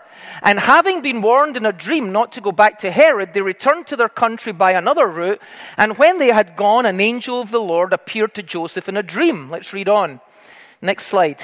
And 0.41 0.59
having 0.59 1.01
been 1.01 1.21
warned 1.21 1.57
in 1.57 1.65
a 1.65 1.73
dream 1.73 2.11
not 2.11 2.31
to 2.33 2.41
go 2.41 2.51
back 2.51 2.79
to 2.79 2.91
Herod, 2.91 3.33
they 3.33 3.41
returned 3.41 3.87
to 3.87 3.95
their 3.95 4.09
country 4.09 4.51
by 4.51 4.71
another 4.73 5.07
route. 5.07 5.41
And 5.77 5.97
when 5.97 6.19
they 6.19 6.27
had 6.27 6.55
gone, 6.55 6.85
an 6.85 6.99
angel 6.99 7.41
of 7.41 7.51
the 7.51 7.61
Lord 7.61 7.93
appeared 7.93 8.35
to 8.35 8.43
Joseph 8.43 8.87
in 8.87 8.97
a 8.97 9.03
dream. 9.03 9.49
Let's 9.49 9.73
read 9.73 9.89
on. 9.89 10.21
Next 10.81 11.07
slide. 11.07 11.41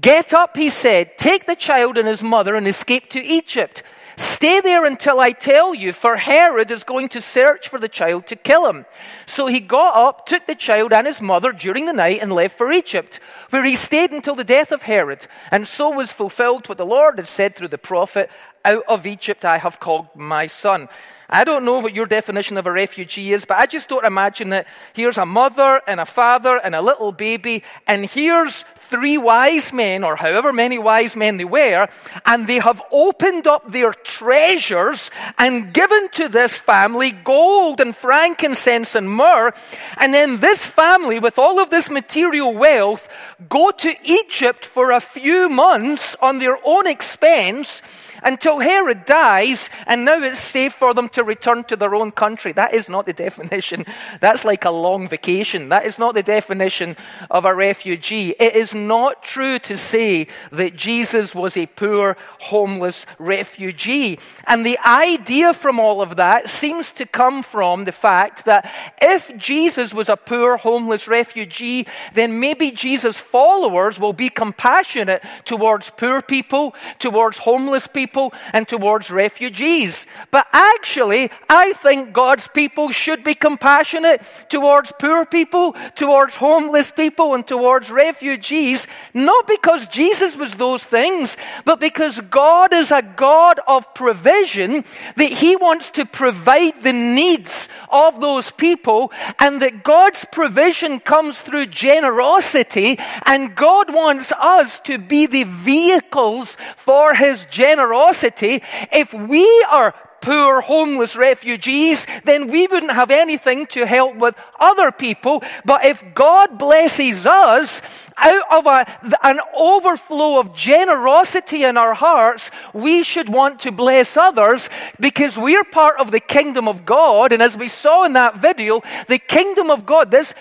Get 0.00 0.32
up, 0.32 0.56
he 0.56 0.68
said, 0.68 1.16
take 1.16 1.46
the 1.46 1.54
child 1.54 1.96
and 1.96 2.08
his 2.08 2.22
mother 2.22 2.56
and 2.56 2.66
escape 2.66 3.08
to 3.10 3.22
Egypt. 3.22 3.84
Stay 4.16 4.60
there 4.60 4.84
until 4.84 5.20
I 5.20 5.32
tell 5.32 5.74
you, 5.74 5.92
for 5.92 6.16
Herod 6.16 6.70
is 6.70 6.84
going 6.84 7.08
to 7.10 7.20
search 7.20 7.68
for 7.68 7.78
the 7.78 7.88
child 7.88 8.26
to 8.28 8.36
kill 8.36 8.66
him. 8.66 8.86
So 9.26 9.46
he 9.46 9.60
got 9.60 9.94
up, 9.94 10.26
took 10.26 10.46
the 10.46 10.54
child 10.54 10.92
and 10.92 11.06
his 11.06 11.20
mother 11.20 11.52
during 11.52 11.86
the 11.86 11.92
night, 11.92 12.20
and 12.22 12.32
left 12.32 12.56
for 12.56 12.72
Egypt, 12.72 13.20
where 13.50 13.64
he 13.64 13.76
stayed 13.76 14.12
until 14.12 14.34
the 14.34 14.44
death 14.44 14.72
of 14.72 14.82
Herod. 14.82 15.26
And 15.50 15.68
so 15.68 15.90
was 15.90 16.12
fulfilled 16.12 16.68
what 16.68 16.78
the 16.78 16.86
Lord 16.86 17.18
had 17.18 17.28
said 17.28 17.56
through 17.56 17.68
the 17.68 17.78
prophet, 17.78 18.30
Out 18.64 18.84
of 18.88 19.06
Egypt 19.06 19.44
I 19.44 19.58
have 19.58 19.80
called 19.80 20.08
my 20.14 20.46
son. 20.46 20.88
I 21.28 21.44
don't 21.44 21.64
know 21.64 21.78
what 21.80 21.94
your 21.94 22.06
definition 22.06 22.56
of 22.56 22.66
a 22.66 22.72
refugee 22.72 23.32
is, 23.32 23.44
but 23.44 23.58
I 23.58 23.66
just 23.66 23.88
don't 23.88 24.04
imagine 24.04 24.50
that 24.50 24.66
here's 24.92 25.18
a 25.18 25.26
mother 25.26 25.80
and 25.86 26.00
a 26.00 26.06
father 26.06 26.56
and 26.56 26.74
a 26.74 26.82
little 26.82 27.12
baby, 27.12 27.62
and 27.86 28.06
here's 28.06 28.64
three 28.76 29.18
wise 29.18 29.72
men, 29.72 30.04
or 30.04 30.16
however 30.16 30.52
many 30.52 30.78
wise 30.78 31.16
men 31.16 31.36
they 31.36 31.44
were, 31.44 31.88
and 32.24 32.46
they 32.46 32.58
have 32.58 32.80
opened 32.92 33.46
up 33.46 33.70
their 33.70 33.92
treasures 33.92 35.10
and 35.38 35.72
given 35.72 36.08
to 36.10 36.28
this 36.28 36.54
family 36.54 37.10
gold 37.10 37.80
and 37.80 37.96
frankincense 37.96 38.94
and 38.94 39.10
myrrh. 39.10 39.52
And 39.96 40.14
then 40.14 40.40
this 40.40 40.64
family, 40.64 41.18
with 41.18 41.38
all 41.38 41.58
of 41.58 41.70
this 41.70 41.90
material 41.90 42.54
wealth, 42.54 43.08
go 43.48 43.70
to 43.72 43.94
Egypt 44.04 44.64
for 44.64 44.92
a 44.92 45.00
few 45.00 45.48
months 45.48 46.16
on 46.20 46.38
their 46.38 46.58
own 46.64 46.86
expense 46.86 47.82
until 48.26 48.58
Herod 48.58 49.04
dies, 49.04 49.70
and 49.86 50.04
now 50.04 50.20
it's 50.20 50.40
safe 50.40 50.74
for 50.74 50.92
them 50.92 51.08
to 51.10 51.22
return 51.22 51.62
to 51.64 51.76
their 51.76 51.94
own 51.94 52.10
country. 52.10 52.52
That 52.52 52.74
is 52.74 52.88
not 52.88 53.06
the 53.06 53.12
definition. 53.26 53.86
That's 54.20 54.44
like 54.44 54.64
a 54.64 54.70
long 54.70 55.08
vacation. 55.08 55.68
That 55.68 55.86
is 55.86 55.96
not 55.96 56.14
the 56.14 56.24
definition 56.24 56.96
of 57.30 57.44
a 57.44 57.54
refugee. 57.54 58.34
It 58.40 58.56
is 58.56 58.74
not 58.74 59.22
true 59.22 59.60
to 59.60 59.78
say 59.78 60.26
that 60.50 60.74
Jesus 60.74 61.36
was 61.36 61.56
a 61.56 61.66
poor, 61.66 62.16
homeless 62.40 63.06
refugee. 63.20 64.18
And 64.44 64.66
the 64.66 64.78
idea 64.84 65.54
from 65.54 65.78
all 65.78 66.02
of 66.02 66.16
that 66.16 66.50
seems 66.50 66.90
to 66.92 67.06
come 67.06 67.44
from 67.44 67.84
the 67.84 67.92
fact 67.92 68.44
that 68.46 68.68
if 69.00 69.36
Jesus 69.36 69.94
was 69.94 70.08
a 70.08 70.16
poor, 70.16 70.56
homeless 70.56 71.06
refugee, 71.06 71.86
then 72.14 72.40
maybe 72.40 72.72
Jesus' 72.72 73.18
followers 73.18 74.00
will 74.00 74.12
be 74.12 74.30
compassionate 74.30 75.22
towards 75.44 75.90
poor 75.90 76.20
people, 76.20 76.74
towards 76.98 77.38
homeless 77.38 77.86
people 77.86 78.15
people 78.16 78.32
and 78.52 78.66
towards 78.66 79.10
refugees. 79.10 80.06
But 80.30 80.46
actually, 80.52 81.30
I 81.50 81.74
think 81.74 82.12
God's 82.12 82.48
people 82.48 82.90
should 82.90 83.22
be 83.22 83.34
compassionate 83.34 84.22
towards 84.48 84.92
poor 84.98 85.26
people, 85.26 85.76
towards 85.94 86.36
homeless 86.36 86.90
people, 86.90 87.34
and 87.34 87.46
towards 87.46 87.90
refugees, 87.90 88.86
not 89.12 89.46
because 89.46 89.84
Jesus 89.86 90.36
was 90.36 90.54
those 90.54 90.82
things, 90.82 91.36
but 91.64 91.78
because 91.78 92.20
God 92.30 92.72
is 92.72 92.90
a 92.90 93.02
God 93.02 93.60
of 93.66 93.92
provision, 93.94 94.84
that 95.16 95.32
He 95.32 95.56
wants 95.56 95.90
to 95.92 96.06
provide 96.06 96.82
the 96.82 96.94
needs 96.94 97.68
of 97.90 98.20
those 98.20 98.50
people, 98.50 99.12
and 99.38 99.60
that 99.60 99.82
God's 99.82 100.24
provision 100.32 101.00
comes 101.00 101.38
through 101.38 101.66
generosity, 101.66 102.98
and 103.26 103.54
God 103.54 103.92
wants 103.92 104.32
us 104.32 104.80
to 104.80 104.96
be 104.96 105.26
the 105.26 105.44
vehicles 105.44 106.56
for 106.76 107.14
His 107.14 107.44
generosity 107.50 107.95
generosity, 107.96 108.62
if 108.92 109.12
we 109.12 109.46
are 109.70 109.94
poor 110.20 110.60
homeless 110.60 111.16
refugees, 111.16 112.06
then 112.24 112.48
we 112.48 112.66
wouldn't 112.66 112.92
have 112.92 113.10
anything 113.10 113.66
to 113.68 113.86
help 113.86 114.16
with 114.16 114.34
other 114.58 114.90
people. 114.90 115.42
But 115.64 115.84
if 115.84 116.04
God 116.14 116.58
blesses 116.58 117.26
us 117.26 117.82
out 118.16 118.44
of 118.50 118.66
a, 118.66 119.18
an 119.22 119.40
overflow 119.56 120.40
of 120.40 120.54
generosity 120.54 121.64
in 121.64 121.76
our 121.76 121.94
hearts, 121.94 122.50
we 122.72 123.02
should 123.02 123.28
want 123.28 123.60
to 123.60 123.72
bless 123.72 124.16
others 124.16 124.70
because 124.98 125.36
we're 125.36 125.64
part 125.64 126.00
of 126.00 126.10
the 126.10 126.20
kingdom 126.20 126.66
of 126.66 126.86
God. 126.86 127.32
And 127.32 127.42
as 127.42 127.56
we 127.56 127.68
saw 127.68 128.04
in 128.04 128.14
that 128.14 128.40
video, 128.40 128.82
the 129.08 129.18
kingdom 129.18 129.70
of 129.70 129.84
God, 129.84 130.10
this 130.10 130.34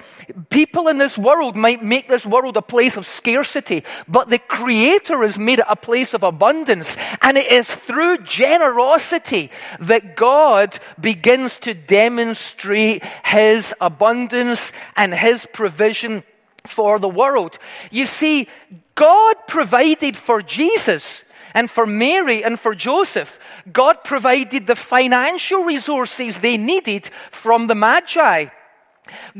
people 0.49 0.87
in 0.87 0.97
this 0.97 1.17
world 1.17 1.55
might 1.55 1.83
make 1.83 2.07
this 2.07 2.25
world 2.25 2.57
a 2.57 2.61
place 2.61 2.97
of 2.97 3.05
scarcity, 3.05 3.83
but 4.07 4.29
the 4.29 4.39
Creator 4.39 5.21
has 5.23 5.37
made 5.37 5.59
it 5.59 5.65
a 5.67 5.75
place 5.75 6.13
of 6.13 6.23
abundance. 6.23 6.95
And 7.21 7.37
it 7.37 7.51
is 7.51 7.69
through 7.69 8.19
generosity 8.19 9.51
that 9.79 10.15
God 10.15 10.79
begins 10.99 11.59
to 11.59 11.73
demonstrate 11.73 13.03
his 13.25 13.73
abundance 13.81 14.71
and 14.95 15.13
his 15.13 15.47
provision 15.51 16.23
for 16.65 16.99
the 16.99 17.09
world. 17.09 17.57
You 17.91 18.05
see, 18.05 18.47
God 18.95 19.35
provided 19.47 20.17
for 20.17 20.41
Jesus 20.41 21.23
and 21.53 21.69
for 21.69 21.85
Mary 21.85 22.43
and 22.43 22.59
for 22.59 22.75
Joseph. 22.75 23.39
God 23.71 24.03
provided 24.03 24.67
the 24.67 24.75
financial 24.75 25.63
resources 25.63 26.37
they 26.37 26.57
needed 26.57 27.09
from 27.31 27.67
the 27.67 27.75
Magi. 27.75 28.47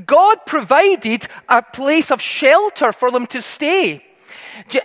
God 0.06 0.46
provided 0.46 1.28
a 1.50 1.62
place 1.62 2.12
of 2.12 2.22
shelter 2.22 2.92
for 2.92 3.12
them 3.12 3.28
to 3.28 3.42
stay. 3.42 4.04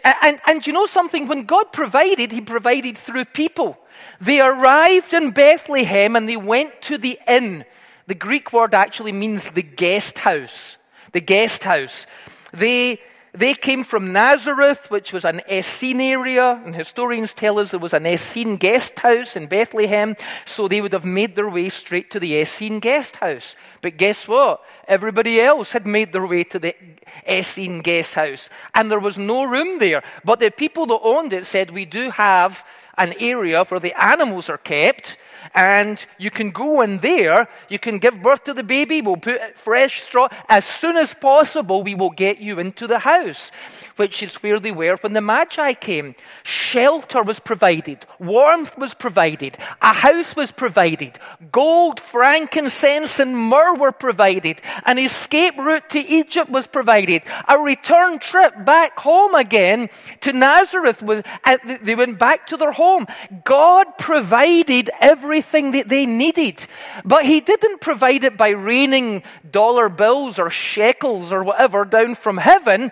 And, 0.03 0.41
and 0.47 0.67
you 0.67 0.73
know 0.73 0.87
something? 0.87 1.29
When 1.29 1.45
God 1.45 1.73
provided, 1.73 2.33
He 2.33 2.41
provided 2.41 2.99
through 2.99 3.27
people. 3.27 3.79
They 4.21 4.41
arrived 4.41 5.13
in 5.13 5.31
Bethlehem 5.31 6.17
and 6.17 6.29
they 6.29 6.37
went 6.37 6.83
to 6.83 6.99
the 6.99 7.19
inn. 7.27 7.65
The 8.07 8.15
Greek 8.15 8.53
word 8.53 8.75
actually 8.75 9.13
means 9.13 9.51
the 9.51 9.63
guest 9.63 10.19
house. 10.19 10.77
The 11.13 11.21
guest 11.21 11.65
house. 11.65 12.07
They, 12.53 13.01
they 13.33 13.55
came 13.55 13.85
from 13.85 14.13
Nazareth, 14.13 14.91
which 14.91 15.13
was 15.13 15.25
an 15.25 15.43
Essene 15.49 16.01
area, 16.01 16.61
and 16.65 16.75
historians 16.75 17.33
tell 17.33 17.61
us 17.61 17.71
there 17.71 17.79
was 17.79 17.93
an 17.93 18.07
Essene 18.07 18.57
guest 18.57 18.99
house 18.99 19.37
in 19.37 19.47
Bethlehem, 19.47 20.17
so 20.45 20.67
they 20.67 20.81
would 20.81 20.93
have 20.93 21.05
made 21.05 21.37
their 21.37 21.49
way 21.49 21.69
straight 21.69 22.11
to 22.11 22.19
the 22.21 22.41
Essene 22.41 22.81
guest 22.81 23.17
house. 23.17 23.55
But 23.81 23.97
guess 23.97 24.27
what? 24.27 24.63
Everybody 24.89 25.41
else 25.41 25.71
had 25.71 25.87
made 25.87 26.13
their 26.13 26.27
way 26.27 26.43
to 26.45 26.59
the 26.59 26.75
Essene 27.29 27.81
guest 27.81 28.15
house, 28.15 28.51
and 28.75 28.91
there 28.91 28.99
was 28.99 29.19
no 29.19 29.45
room 29.45 29.79
there. 29.79 30.03
But 30.25 30.41
the 30.41 30.51
people 30.51 30.87
that 30.87 31.01
owned 31.03 31.33
it 31.33 31.47
said, 31.47 31.71
We 31.71 31.85
do 31.85 32.11
have 32.11 32.65
an 33.01 33.15
area 33.19 33.65
where 33.65 33.81
the 33.81 33.95
animals 34.01 34.49
are 34.51 34.59
kept, 34.59 35.17
and 35.55 36.05
you 36.19 36.31
can 36.31 36.51
go 36.51 36.83
in 36.83 36.99
there, 36.99 37.49
you 37.69 37.79
can 37.79 37.99
give 37.99 38.23
birth 38.23 38.45
to 38.45 38.55
the 38.55 38.63
baby, 38.63 39.01
we'll 39.01 39.17
put 39.17 39.57
fresh 39.57 40.03
straw. 40.03 40.29
As 40.49 40.65
soon 40.65 40.97
as 40.97 41.15
possible, 41.15 41.83
we 41.83 41.95
will 41.95 42.11
get 42.11 42.39
you 42.39 42.59
into 42.59 42.87
the 42.87 42.99
house, 42.99 43.51
which 43.97 44.23
is 44.23 44.35
where 44.37 44.59
they 44.59 44.73
were 44.73 44.97
when 45.01 45.13
the 45.13 45.21
Magi 45.21 45.75
came. 45.75 46.15
Shelter 46.43 47.23
was 47.23 47.41
provided, 47.41 48.05
warmth 48.19 48.77
was 48.77 48.95
provided, 48.95 49.57
a 49.83 49.93
house 49.93 50.35
was 50.35 50.51
provided, 50.51 51.19
gold, 51.53 52.01
frankincense, 52.01 53.21
and 53.21 53.37
myrrh 53.37 53.75
were 53.75 53.93
provided, 53.93 54.61
an 54.85 54.99
escape 54.99 55.57
route 55.57 55.89
to 55.91 56.01
Egypt 56.01 56.51
was 56.51 56.67
provided, 56.67 57.23
a 57.47 57.59
return 57.59 58.19
trip 58.19 58.65
back 58.65 58.99
home 58.99 59.35
again 59.35 59.89
to 60.23 60.33
Nazareth. 60.33 61.03
Was, 61.03 61.23
they 61.65 61.95
went 61.95 62.19
back 62.19 62.47
to 62.49 62.57
their 62.57 62.73
home. 62.73 63.07
God 63.45 63.87
provided 63.99 64.91
every 65.01 65.30
everything 65.31 65.71
that 65.71 65.89
they 65.89 66.07
needed. 66.07 66.67
But 67.05 67.25
he 67.25 67.41
didn't 67.41 67.81
provide 67.81 68.25
it 68.25 68.37
by 68.37 68.49
raining 68.49 69.23
dollar 69.49 69.89
bills 69.89 70.41
or 70.41 70.51
shekels 70.51 71.33
or 71.33 71.45
whatever 71.45 71.85
down 71.85 72.17
from 72.17 72.37
heaven. 72.37 72.91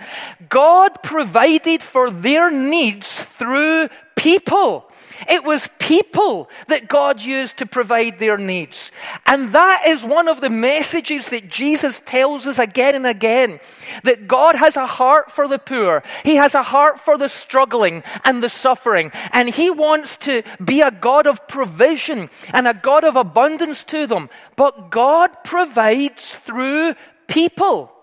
God 0.49 1.03
provided 1.03 1.83
for 1.83 2.13
their 2.13 2.49
needs 2.49 3.13
through 3.13 3.89
people. 4.15 4.89
It 5.29 5.45
was 5.45 5.69
people 5.79 6.51
that 6.69 6.89
God 6.89 7.21
used 7.21 7.59
to 7.59 7.67
provide 7.67 8.19
their 8.19 8.37
needs. 8.37 8.93
And 9.27 9.53
that 9.53 9.87
is 9.87 10.05
one 10.05 10.29
of 10.29 10.41
the 10.41 10.51
messages 10.51 11.29
that 11.31 11.49
Jesus 11.49 12.01
tells 12.05 12.47
us 12.47 12.59
again 12.59 12.95
and 12.95 13.07
again 13.07 13.61
that 14.05 14.29
God 14.29 14.55
has 14.55 14.77
a 14.77 14.87
heart 14.87 15.31
for 15.31 15.49
the 15.49 15.59
poor, 15.59 16.03
He 16.25 16.37
has 16.37 16.55
a 16.55 16.63
heart 16.63 17.01
for 17.01 17.19
the 17.19 17.29
struggling 17.29 18.03
and 18.25 18.43
the 18.43 18.49
suffering. 18.49 19.11
And 19.33 19.49
He 19.49 19.71
wants 19.71 20.17
to 20.19 20.43
be 20.65 20.81
a 20.81 20.91
God 20.91 21.27
of 21.27 21.49
provision 21.49 22.31
and 22.53 22.69
a 22.69 22.75
God 22.75 23.05
of 23.05 23.17
abundance 23.17 23.85
to 23.85 24.07
them. 24.07 24.29
But 24.57 24.91
God 24.91 25.45
provides 25.45 26.35
through 26.35 26.95
people. 27.27 27.98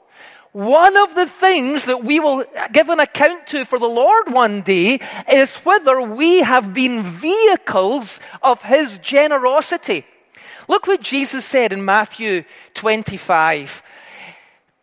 One 0.56 0.96
of 0.96 1.16
the 1.16 1.26
things 1.26 1.84
that 1.84 2.06
we 2.06 2.22
will 2.22 2.46
give 2.72 2.88
an 2.88 3.02
account 3.02 3.48
to 3.48 3.66
for 3.66 3.78
the 3.78 3.90
Lord 3.90 4.32
one 4.32 4.62
day 4.62 5.02
is 5.30 5.54
whether 5.58 6.00
we 6.02 6.44
have 6.44 6.74
been 6.74 7.04
vehicles 7.04 8.22
of 8.42 8.64
His 8.64 8.98
generosity. 9.00 10.06
Look 10.70 10.88
what 10.88 11.02
Jesus 11.02 11.44
said 11.44 11.74
in 11.74 11.84
Matthew 11.84 12.46
25, 12.74 13.84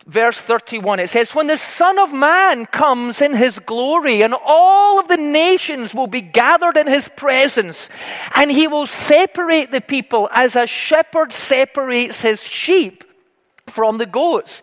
verse 0.05 0.37
31. 0.37 0.99
It 0.99 1.09
says, 1.09 1.33
When 1.33 1.47
the 1.47 1.57
Son 1.57 1.97
of 1.97 2.13
Man 2.13 2.67
comes 2.67 3.19
in 3.19 3.33
His 3.33 3.57
glory, 3.57 4.21
and 4.21 4.35
all 4.45 4.99
of 4.99 5.07
the 5.07 5.17
nations 5.17 5.95
will 5.95 6.05
be 6.05 6.21
gathered 6.21 6.77
in 6.77 6.85
His 6.85 7.09
presence, 7.15 7.89
and 8.35 8.51
He 8.51 8.67
will 8.67 8.85
separate 8.85 9.71
the 9.71 9.81
people 9.81 10.29
as 10.33 10.55
a 10.55 10.67
shepherd 10.67 11.33
separates 11.33 12.21
his 12.21 12.43
sheep 12.43 13.03
from 13.67 13.97
the 13.97 14.05
goats. 14.05 14.61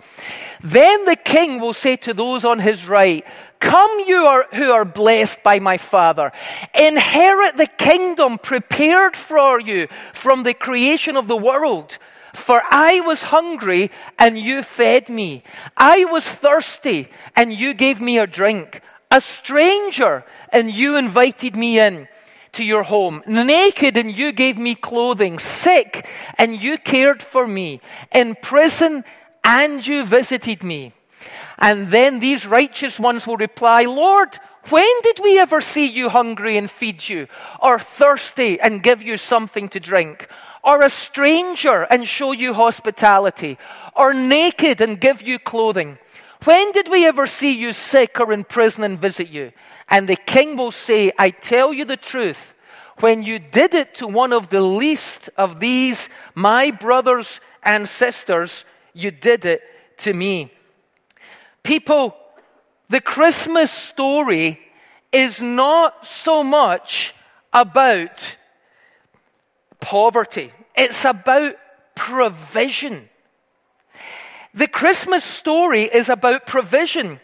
Then 0.63 1.05
the 1.05 1.17
king 1.17 1.61
will 1.61 1.73
say 1.73 1.97
to 1.97 2.15
those 2.15 2.45
on 2.45 2.59
his 2.59 2.87
right, 2.89 3.25
Come, 3.61 3.91
you 4.07 4.25
are, 4.27 4.47
who 4.55 4.71
are 4.71 4.85
blessed 4.85 5.43
by 5.43 5.59
my 5.59 5.77
Father. 5.77 6.33
Inherit 6.75 7.57
the 7.57 7.67
kingdom 7.67 8.39
prepared 8.39 9.17
for 9.17 9.61
you 9.61 9.89
from 10.15 10.43
the 10.43 10.55
creation 10.55 11.17
of 11.17 11.29
the 11.29 11.37
world. 11.37 11.99
For 12.35 12.63
I 12.71 13.01
was 13.01 13.25
hungry 13.25 13.91
and 14.19 14.39
you 14.39 14.63
fed 14.63 15.09
me. 15.09 15.43
I 15.77 16.05
was 16.05 16.25
thirsty 16.25 17.09
and 17.37 17.53
you 17.53 17.75
gave 17.75 18.01
me 18.01 18.19
a 18.19 18.27
drink. 18.27 18.81
A 19.11 19.21
stranger 19.21 20.25
and 20.53 20.71
you 20.71 20.97
invited 20.97 21.57
me 21.57 21.81
in 21.81 22.09
to 22.53 22.65
your 22.65 22.83
home. 22.83 23.23
Naked 23.27 23.97
and 23.97 24.17
you 24.17 24.33
gave 24.33 24.59
me 24.59 24.75
clothing. 24.75 25.39
Sick 25.39 26.07
and 26.39 26.61
you 26.61 26.79
cared 26.79 27.23
for 27.23 27.47
me. 27.47 27.81
In 28.13 28.35
prison 28.35 29.05
and 29.45 29.87
you 29.87 30.05
visited 30.05 30.63
me. 30.63 30.93
And 31.59 31.91
then 31.91 32.21
these 32.21 32.47
righteous 32.47 32.99
ones 32.99 33.27
will 33.27 33.37
reply, 33.37 33.85
Lord, 33.85 34.39
when 34.69 34.89
did 35.03 35.21
we 35.21 35.39
ever 35.39 35.61
see 35.61 35.87
you 35.87 36.09
hungry 36.09 36.57
and 36.57 36.71
feed 36.71 37.09
you, 37.09 37.29
or 37.61 37.79
thirsty 37.79 38.61
and 38.61 38.83
give 38.83 39.03
you 39.03 39.17
something 39.17 39.69
to 39.71 39.81
drink, 39.81 40.29
or 40.63 40.81
a 40.81 40.91
stranger 40.91 41.83
and 41.85 42.07
show 42.07 42.33
you 42.33 42.53
hospitality, 42.55 43.59
or 43.97 44.13
naked 44.13 44.81
and 44.81 45.01
give 45.01 45.23
you 45.23 45.39
clothing? 45.39 45.99
When 46.45 46.73
did 46.73 46.89
we 46.89 47.07
ever 47.07 47.27
see 47.27 47.53
you 47.53 47.73
sick 47.73 48.19
or 48.19 48.33
in 48.33 48.45
prison 48.45 48.83
and 48.83 48.99
visit 48.99 49.29
you? 49.29 49.53
And 49.89 50.09
the 50.09 50.17
king 50.17 50.57
will 50.57 50.71
say, 50.71 51.13
I 51.19 51.31
tell 51.31 51.73
you 51.73 51.85
the 51.85 51.99
truth. 51.99 52.55
When 53.01 53.23
you 53.23 53.39
did 53.39 53.75
it 53.75 53.95
to 53.97 54.07
one 54.07 54.33
of 54.33 54.49
the 54.49 54.61
least 54.61 55.29
of 55.37 55.61
these, 55.61 56.09
my 56.35 56.71
brothers 56.71 57.41
and 57.63 57.89
sisters, 57.89 58.65
you 58.95 59.11
did 59.11 59.45
it 59.45 59.63
to 59.99 60.15
me. 60.15 60.53
People, 61.63 62.17
the 62.89 63.01
Christmas 63.01 63.71
story 63.71 64.59
is 65.13 65.41
not 65.41 66.07
so 66.07 66.43
much 66.43 67.15
about 67.53 68.37
poverty, 69.81 70.53
it's 70.75 71.05
about 71.05 71.57
provision. 71.95 73.09
The 74.55 74.69
Christmas 74.69 75.25
story 75.25 75.83
is 75.83 76.09
about 76.09 76.47
provision. 76.47 77.21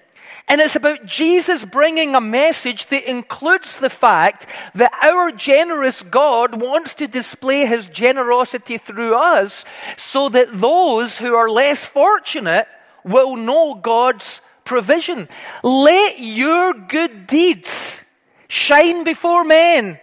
And 0.48 0.60
it's 0.60 0.76
about 0.76 1.06
Jesus 1.06 1.64
bringing 1.64 2.14
a 2.14 2.20
message 2.20 2.86
that 2.86 3.10
includes 3.10 3.78
the 3.78 3.90
fact 3.90 4.46
that 4.76 4.92
our 5.02 5.32
generous 5.32 6.04
God 6.04 6.60
wants 6.60 6.94
to 6.94 7.08
display 7.08 7.66
his 7.66 7.88
generosity 7.88 8.78
through 8.78 9.16
us 9.16 9.64
so 9.96 10.28
that 10.28 10.60
those 10.60 11.18
who 11.18 11.34
are 11.34 11.50
less 11.50 11.84
fortunate 11.84 12.68
will 13.04 13.34
know 13.34 13.74
God's 13.74 14.40
provision. 14.64 15.28
Let 15.64 16.20
your 16.20 16.74
good 16.74 17.26
deeds 17.26 18.00
shine 18.46 19.02
before 19.02 19.42
men. 19.42 19.98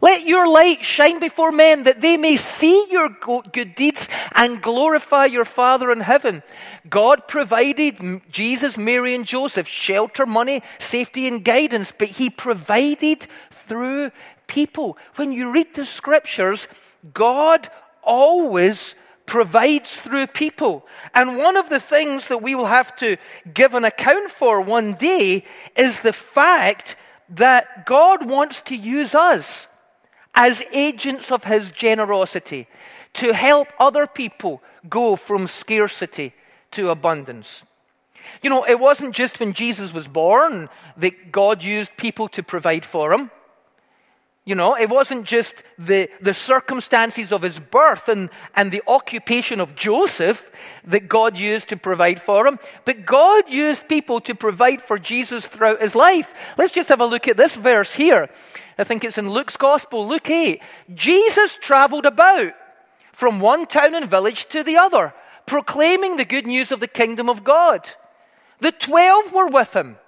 Let 0.00 0.26
your 0.26 0.46
light 0.46 0.84
shine 0.84 1.18
before 1.18 1.50
men 1.50 1.82
that 1.82 2.00
they 2.00 2.16
may 2.16 2.36
see 2.36 2.86
your 2.88 3.08
good 3.08 3.74
deeds 3.74 4.08
and 4.32 4.62
glorify 4.62 5.24
your 5.24 5.44
Father 5.44 5.90
in 5.90 6.00
heaven. 6.00 6.44
God 6.88 7.26
provided 7.26 8.22
Jesus, 8.30 8.78
Mary, 8.78 9.16
and 9.16 9.26
Joseph 9.26 9.66
shelter, 9.66 10.24
money, 10.24 10.62
safety, 10.78 11.26
and 11.26 11.44
guidance, 11.44 11.92
but 11.96 12.08
He 12.08 12.30
provided 12.30 13.26
through 13.50 14.12
people. 14.46 14.96
When 15.16 15.32
you 15.32 15.50
read 15.50 15.74
the 15.74 15.84
scriptures, 15.84 16.68
God 17.12 17.68
always 18.04 18.94
provides 19.26 19.96
through 19.96 20.28
people. 20.28 20.86
And 21.12 21.36
one 21.36 21.56
of 21.56 21.70
the 21.70 21.80
things 21.80 22.28
that 22.28 22.40
we 22.40 22.54
will 22.54 22.66
have 22.66 22.94
to 22.96 23.16
give 23.52 23.74
an 23.74 23.84
account 23.84 24.30
for 24.30 24.60
one 24.60 24.94
day 24.94 25.44
is 25.76 26.00
the 26.00 26.12
fact 26.12 26.94
that 27.30 27.84
God 27.84 28.28
wants 28.28 28.62
to 28.62 28.76
use 28.76 29.14
us 29.14 29.67
as 30.34 30.62
agents 30.72 31.32
of 31.32 31.44
His 31.44 31.70
generosity 31.70 32.66
to 33.14 33.32
help 33.32 33.68
other 33.78 34.06
people 34.06 34.62
go 34.88 35.16
from 35.16 35.48
scarcity 35.48 36.32
to 36.72 36.90
abundance. 36.90 37.64
You 38.42 38.50
know, 38.50 38.64
it 38.64 38.78
wasn't 38.78 39.14
just 39.14 39.40
when 39.40 39.52
Jesus 39.52 39.92
was 39.92 40.06
born 40.06 40.68
that 40.96 41.32
God 41.32 41.62
used 41.62 41.96
people 41.96 42.28
to 42.28 42.42
provide 42.42 42.84
for 42.84 43.12
him. 43.12 43.30
You 44.48 44.54
know, 44.54 44.78
it 44.78 44.88
wasn't 44.88 45.26
just 45.26 45.62
the, 45.78 46.08
the 46.22 46.32
circumstances 46.32 47.32
of 47.32 47.42
his 47.42 47.58
birth 47.58 48.08
and, 48.08 48.30
and 48.56 48.72
the 48.72 48.82
occupation 48.88 49.60
of 49.60 49.74
Joseph 49.74 50.50
that 50.84 51.06
God 51.06 51.36
used 51.36 51.68
to 51.68 51.76
provide 51.76 52.18
for 52.18 52.46
him, 52.46 52.58
but 52.86 53.04
God 53.04 53.50
used 53.50 53.88
people 53.88 54.22
to 54.22 54.34
provide 54.34 54.80
for 54.80 54.98
Jesus 54.98 55.46
throughout 55.46 55.82
his 55.82 55.94
life. 55.94 56.32
Let's 56.56 56.72
just 56.72 56.88
have 56.88 57.02
a 57.02 57.04
look 57.04 57.28
at 57.28 57.36
this 57.36 57.56
verse 57.56 57.94
here. 57.94 58.30
I 58.78 58.84
think 58.84 59.04
it's 59.04 59.18
in 59.18 59.28
Luke's 59.28 59.58
Gospel, 59.58 60.08
Luke 60.08 60.30
8. 60.30 60.62
Jesus 60.94 61.58
traveled 61.60 62.06
about 62.06 62.54
from 63.12 63.40
one 63.40 63.66
town 63.66 63.94
and 63.94 64.08
village 64.08 64.46
to 64.46 64.64
the 64.64 64.78
other, 64.78 65.12
proclaiming 65.44 66.16
the 66.16 66.24
good 66.24 66.46
news 66.46 66.72
of 66.72 66.80
the 66.80 66.88
kingdom 66.88 67.28
of 67.28 67.44
God. 67.44 67.86
The 68.60 68.72
twelve 68.72 69.30
were 69.30 69.48
with 69.48 69.76
him 69.76 69.98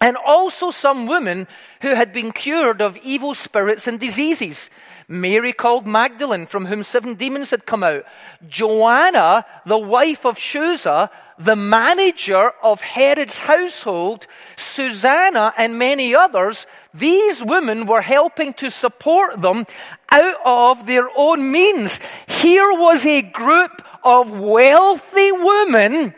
and 0.00 0.16
also 0.16 0.70
some 0.70 1.06
women 1.06 1.46
who 1.80 1.94
had 1.94 2.12
been 2.12 2.32
cured 2.32 2.82
of 2.82 2.96
evil 2.98 3.34
spirits 3.34 3.86
and 3.86 3.98
diseases. 3.98 4.70
Mary 5.06 5.52
called 5.52 5.86
Magdalene, 5.86 6.46
from 6.46 6.66
whom 6.66 6.82
seven 6.82 7.14
demons 7.14 7.50
had 7.50 7.66
come 7.66 7.82
out. 7.82 8.04
Joanna, 8.48 9.44
the 9.66 9.78
wife 9.78 10.24
of 10.24 10.38
Chuza, 10.38 11.10
the 11.38 11.56
manager 11.56 12.52
of 12.62 12.80
Herod's 12.80 13.40
household, 13.40 14.26
Susanna, 14.56 15.52
and 15.58 15.78
many 15.78 16.14
others, 16.14 16.66
these 16.92 17.42
women 17.42 17.86
were 17.86 18.00
helping 18.00 18.54
to 18.54 18.70
support 18.70 19.40
them 19.42 19.66
out 20.10 20.36
of 20.44 20.86
their 20.86 21.08
own 21.16 21.50
means. 21.50 22.00
Here 22.26 22.72
was 22.72 23.04
a 23.04 23.22
group 23.22 23.82
of 24.02 24.30
wealthy 24.30 25.32
women 25.32 26.14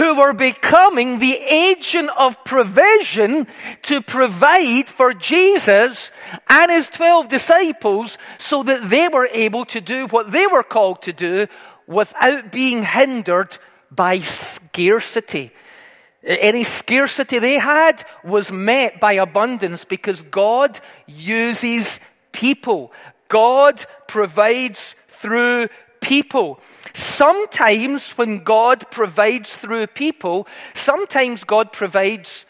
who 0.00 0.14
were 0.14 0.32
becoming 0.32 1.18
the 1.18 1.36
agent 1.36 2.08
of 2.16 2.42
provision 2.42 3.46
to 3.82 4.00
provide 4.00 4.88
for 4.88 5.12
Jesus 5.12 6.10
and 6.48 6.70
his 6.70 6.88
12 6.88 7.28
disciples 7.28 8.16
so 8.38 8.62
that 8.62 8.88
they 8.88 9.08
were 9.08 9.28
able 9.30 9.66
to 9.66 9.78
do 9.78 10.06
what 10.06 10.32
they 10.32 10.46
were 10.46 10.62
called 10.62 11.02
to 11.02 11.12
do 11.12 11.46
without 11.86 12.50
being 12.50 12.82
hindered 12.82 13.58
by 13.90 14.20
scarcity. 14.20 15.52
Any 16.24 16.64
scarcity 16.64 17.38
they 17.38 17.58
had 17.58 18.02
was 18.24 18.50
met 18.50 19.00
by 19.00 19.12
abundance 19.12 19.84
because 19.84 20.22
God 20.22 20.80
uses 21.06 22.00
people. 22.32 22.90
God 23.28 23.84
provides 24.08 24.94
through 25.08 25.68
people. 26.00 26.60
Sometimes, 26.94 28.10
when 28.12 28.42
God 28.42 28.90
provides 28.90 29.54
through 29.54 29.86
people, 29.88 30.46
sometimes 30.74 31.44
God 31.44 31.72
provides 31.72 32.46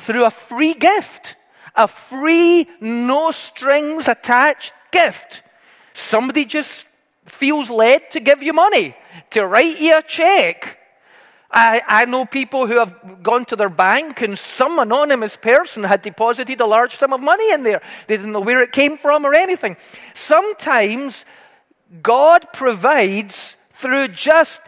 through 0.00 0.24
a 0.24 0.30
free 0.30 0.74
gift, 0.74 1.36
a 1.74 1.88
free, 1.88 2.66
no 2.80 3.30
strings 3.30 4.08
attached 4.08 4.72
gift. 4.90 5.42
Somebody 5.94 6.44
just 6.44 6.86
feels 7.26 7.70
led 7.70 8.10
to 8.10 8.20
give 8.20 8.42
you 8.42 8.52
money, 8.52 8.96
to 9.30 9.46
write 9.46 9.80
you 9.80 9.98
a 9.98 10.02
check. 10.02 10.78
I, 11.52 11.82
I, 11.86 12.04
know 12.04 12.26
people 12.26 12.68
who 12.68 12.78
have 12.78 13.22
gone 13.24 13.44
to 13.46 13.56
their 13.56 13.68
bank 13.68 14.22
and 14.22 14.38
some 14.38 14.78
anonymous 14.78 15.36
person 15.36 15.82
had 15.82 16.00
deposited 16.00 16.60
a 16.60 16.66
large 16.66 16.96
sum 16.96 17.12
of 17.12 17.20
money 17.20 17.52
in 17.52 17.64
there. 17.64 17.82
They 18.06 18.16
didn't 18.16 18.32
know 18.32 18.40
where 18.40 18.62
it 18.62 18.70
came 18.70 18.96
from 18.96 19.26
or 19.26 19.34
anything. 19.34 19.76
Sometimes 20.14 21.24
God 22.02 22.52
provides 22.52 23.56
through 23.72 24.08
just 24.08 24.60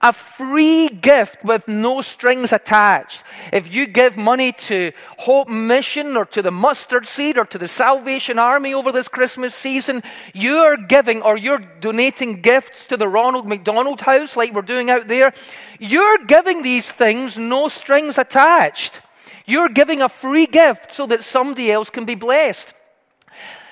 a 0.00 0.12
free 0.12 0.88
gift 0.88 1.42
with 1.42 1.66
no 1.66 2.00
strings 2.00 2.52
attached. 2.52 3.24
If 3.52 3.72
you 3.74 3.86
give 3.86 4.16
money 4.16 4.52
to 4.52 4.92
Hope 5.18 5.48
Mission 5.48 6.16
or 6.16 6.24
to 6.26 6.40
the 6.40 6.52
Mustard 6.52 7.06
Seed 7.06 7.36
or 7.36 7.44
to 7.46 7.58
the 7.58 7.66
Salvation 7.66 8.38
Army 8.38 8.74
over 8.74 8.92
this 8.92 9.08
Christmas 9.08 9.56
season, 9.56 10.04
you're 10.32 10.76
giving 10.76 11.22
or 11.22 11.36
you're 11.36 11.58
donating 11.58 12.40
gifts 12.42 12.86
to 12.86 12.96
the 12.96 13.08
Ronald 13.08 13.48
McDonald 13.48 14.00
House 14.00 14.36
like 14.36 14.52
we're 14.52 14.62
doing 14.62 14.88
out 14.88 15.08
there. 15.08 15.32
You're 15.80 16.18
giving 16.26 16.62
these 16.62 16.88
things 16.88 17.36
no 17.36 17.66
strings 17.66 18.18
attached. 18.18 19.00
You're 19.46 19.68
giving 19.68 20.02
a 20.02 20.08
free 20.08 20.46
gift 20.46 20.92
so 20.92 21.06
that 21.06 21.24
somebody 21.24 21.72
else 21.72 21.90
can 21.90 22.04
be 22.04 22.14
blessed. 22.14 22.72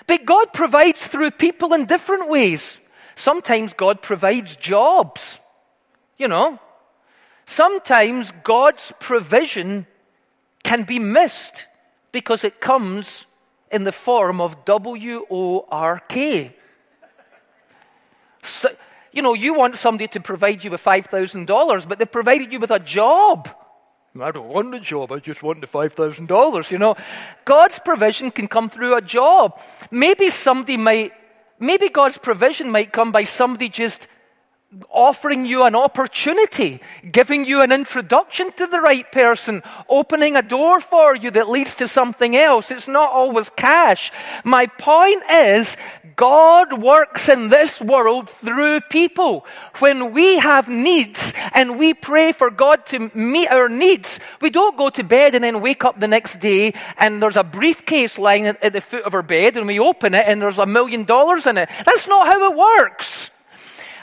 But 0.08 0.24
God 0.24 0.52
provides 0.52 1.06
through 1.06 1.32
people 1.32 1.72
in 1.72 1.86
different 1.86 2.28
ways. 2.28 2.80
Sometimes 3.16 3.72
God 3.72 4.02
provides 4.02 4.54
jobs. 4.54 5.40
You 6.18 6.28
know, 6.28 6.60
sometimes 7.46 8.32
God's 8.44 8.92
provision 9.00 9.86
can 10.62 10.84
be 10.84 10.98
missed 10.98 11.66
because 12.12 12.44
it 12.44 12.60
comes 12.60 13.26
in 13.70 13.84
the 13.84 13.92
form 13.92 14.40
of 14.40 14.64
W 14.64 15.26
O 15.30 15.66
R 15.68 16.00
K. 16.08 16.54
So, 18.42 18.68
you 19.12 19.22
know, 19.22 19.34
you 19.34 19.54
want 19.54 19.76
somebody 19.76 20.08
to 20.08 20.20
provide 20.20 20.62
you 20.62 20.70
with 20.70 20.84
$5,000, 20.84 21.88
but 21.88 21.98
they've 21.98 22.10
provided 22.10 22.52
you 22.52 22.60
with 22.60 22.70
a 22.70 22.78
job. 22.78 23.48
I 24.20 24.30
don't 24.30 24.48
want 24.48 24.70
the 24.72 24.80
job, 24.80 25.12
I 25.12 25.18
just 25.18 25.42
want 25.42 25.60
the 25.60 25.66
$5,000, 25.66 26.70
you 26.70 26.78
know. 26.78 26.96
God's 27.44 27.78
provision 27.78 28.30
can 28.30 28.46
come 28.48 28.70
through 28.70 28.94
a 28.94 29.02
job. 29.02 29.58
Maybe 29.90 30.30
somebody 30.30 30.76
might, 30.76 31.12
maybe 31.58 31.88
God's 31.88 32.18
provision 32.18 32.70
might 32.70 32.92
come 32.92 33.12
by 33.12 33.24
somebody 33.24 33.68
just 33.68 34.08
offering 34.90 35.46
you 35.46 35.64
an 35.64 35.74
opportunity, 35.74 36.80
giving 37.10 37.44
you 37.44 37.62
an 37.62 37.70
introduction 37.70 38.50
to 38.52 38.66
the 38.66 38.80
right 38.80 39.10
person, 39.12 39.62
opening 39.88 40.36
a 40.36 40.42
door 40.42 40.80
for 40.80 41.14
you 41.14 41.30
that 41.30 41.48
leads 41.48 41.76
to 41.76 41.88
something 41.88 42.36
else. 42.36 42.70
It's 42.70 42.88
not 42.88 43.12
always 43.12 43.48
cash. 43.50 44.12
My 44.44 44.66
point 44.66 45.22
is, 45.30 45.76
God 46.16 46.82
works 46.82 47.28
in 47.28 47.48
this 47.48 47.80
world 47.80 48.28
through 48.28 48.80
people. 48.82 49.46
When 49.78 50.12
we 50.12 50.38
have 50.38 50.68
needs 50.68 51.32
and 51.52 51.78
we 51.78 51.94
pray 51.94 52.32
for 52.32 52.50
God 52.50 52.86
to 52.86 53.10
meet 53.14 53.48
our 53.48 53.68
needs, 53.68 54.18
we 54.40 54.50
don't 54.50 54.76
go 54.76 54.90
to 54.90 55.04
bed 55.04 55.34
and 55.34 55.44
then 55.44 55.60
wake 55.60 55.84
up 55.84 56.00
the 56.00 56.08
next 56.08 56.40
day 56.40 56.74
and 56.98 57.22
there's 57.22 57.36
a 57.36 57.44
briefcase 57.44 58.18
lying 58.18 58.46
at 58.46 58.72
the 58.72 58.80
foot 58.80 59.04
of 59.04 59.14
our 59.14 59.22
bed 59.22 59.56
and 59.56 59.66
we 59.66 59.78
open 59.78 60.14
it 60.14 60.24
and 60.26 60.42
there's 60.42 60.58
a 60.58 60.66
million 60.66 61.04
dollars 61.04 61.46
in 61.46 61.56
it. 61.56 61.68
That's 61.84 62.08
not 62.08 62.26
how 62.26 62.50
it 62.50 62.56
works. 62.56 63.30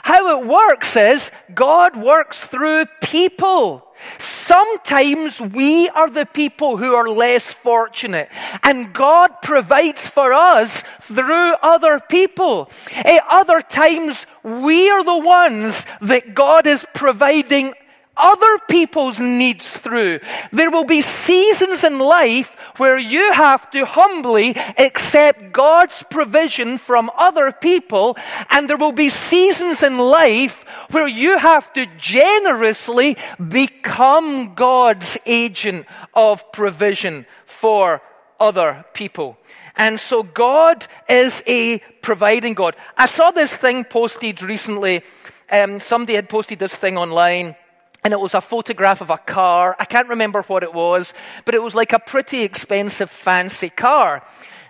How 0.04 0.38
it 0.38 0.46
works 0.46 0.96
is 0.96 1.30
God 1.54 1.96
works 1.96 2.38
through 2.38 2.84
people. 3.00 3.94
Sometimes 4.18 5.40
we 5.40 5.88
are 5.88 6.10
the 6.10 6.26
people 6.26 6.76
who 6.76 6.94
are 6.94 7.08
less 7.08 7.54
fortunate, 7.54 8.28
and 8.62 8.92
God 8.92 9.40
provides 9.40 10.06
for 10.06 10.34
us 10.34 10.84
through 11.00 11.54
other 11.62 12.00
people. 12.00 12.70
At 12.94 13.24
other 13.30 13.62
times, 13.62 14.26
we 14.42 14.90
are 14.90 15.02
the 15.02 15.18
ones 15.18 15.86
that 16.02 16.34
God 16.34 16.66
is 16.66 16.84
providing 16.92 17.72
other 18.16 18.58
people's 18.68 19.20
needs 19.20 19.66
through. 19.66 20.20
There 20.52 20.70
will 20.70 20.84
be 20.84 21.02
seasons 21.02 21.84
in 21.84 21.98
life 21.98 22.56
where 22.76 22.98
you 22.98 23.32
have 23.32 23.70
to 23.70 23.84
humbly 23.84 24.56
accept 24.78 25.52
God's 25.52 26.04
provision 26.10 26.78
from 26.78 27.10
other 27.16 27.52
people, 27.52 28.16
and 28.50 28.68
there 28.68 28.76
will 28.76 28.92
be 28.92 29.08
seasons 29.08 29.82
in 29.82 29.98
life 29.98 30.64
where 30.90 31.06
you 31.06 31.38
have 31.38 31.72
to 31.74 31.86
generously 31.98 33.16
become 33.48 34.54
God's 34.54 35.18
agent 35.26 35.86
of 36.14 36.52
provision 36.52 37.26
for 37.46 38.00
other 38.38 38.84
people. 38.92 39.36
And 39.76 39.98
so 39.98 40.22
God 40.22 40.86
is 41.08 41.42
a 41.46 41.78
providing 42.00 42.54
God. 42.54 42.76
I 42.96 43.06
saw 43.06 43.30
this 43.30 43.54
thing 43.54 43.84
posted 43.84 44.42
recently. 44.42 45.02
Um, 45.50 45.80
somebody 45.80 46.14
had 46.14 46.28
posted 46.28 46.58
this 46.58 46.74
thing 46.74 46.96
online 46.96 47.56
and 48.04 48.12
it 48.12 48.20
was 48.20 48.34
a 48.34 48.40
photograph 48.40 49.00
of 49.00 49.08
a 49.10 49.16
car. 49.16 49.74
I 49.78 49.86
can't 49.86 50.08
remember 50.08 50.42
what 50.42 50.62
it 50.62 50.74
was, 50.74 51.14
but 51.46 51.54
it 51.54 51.62
was 51.62 51.74
like 51.74 51.94
a 51.94 51.98
pretty 51.98 52.42
expensive, 52.42 53.10
fancy 53.10 53.70
car. 53.70 54.22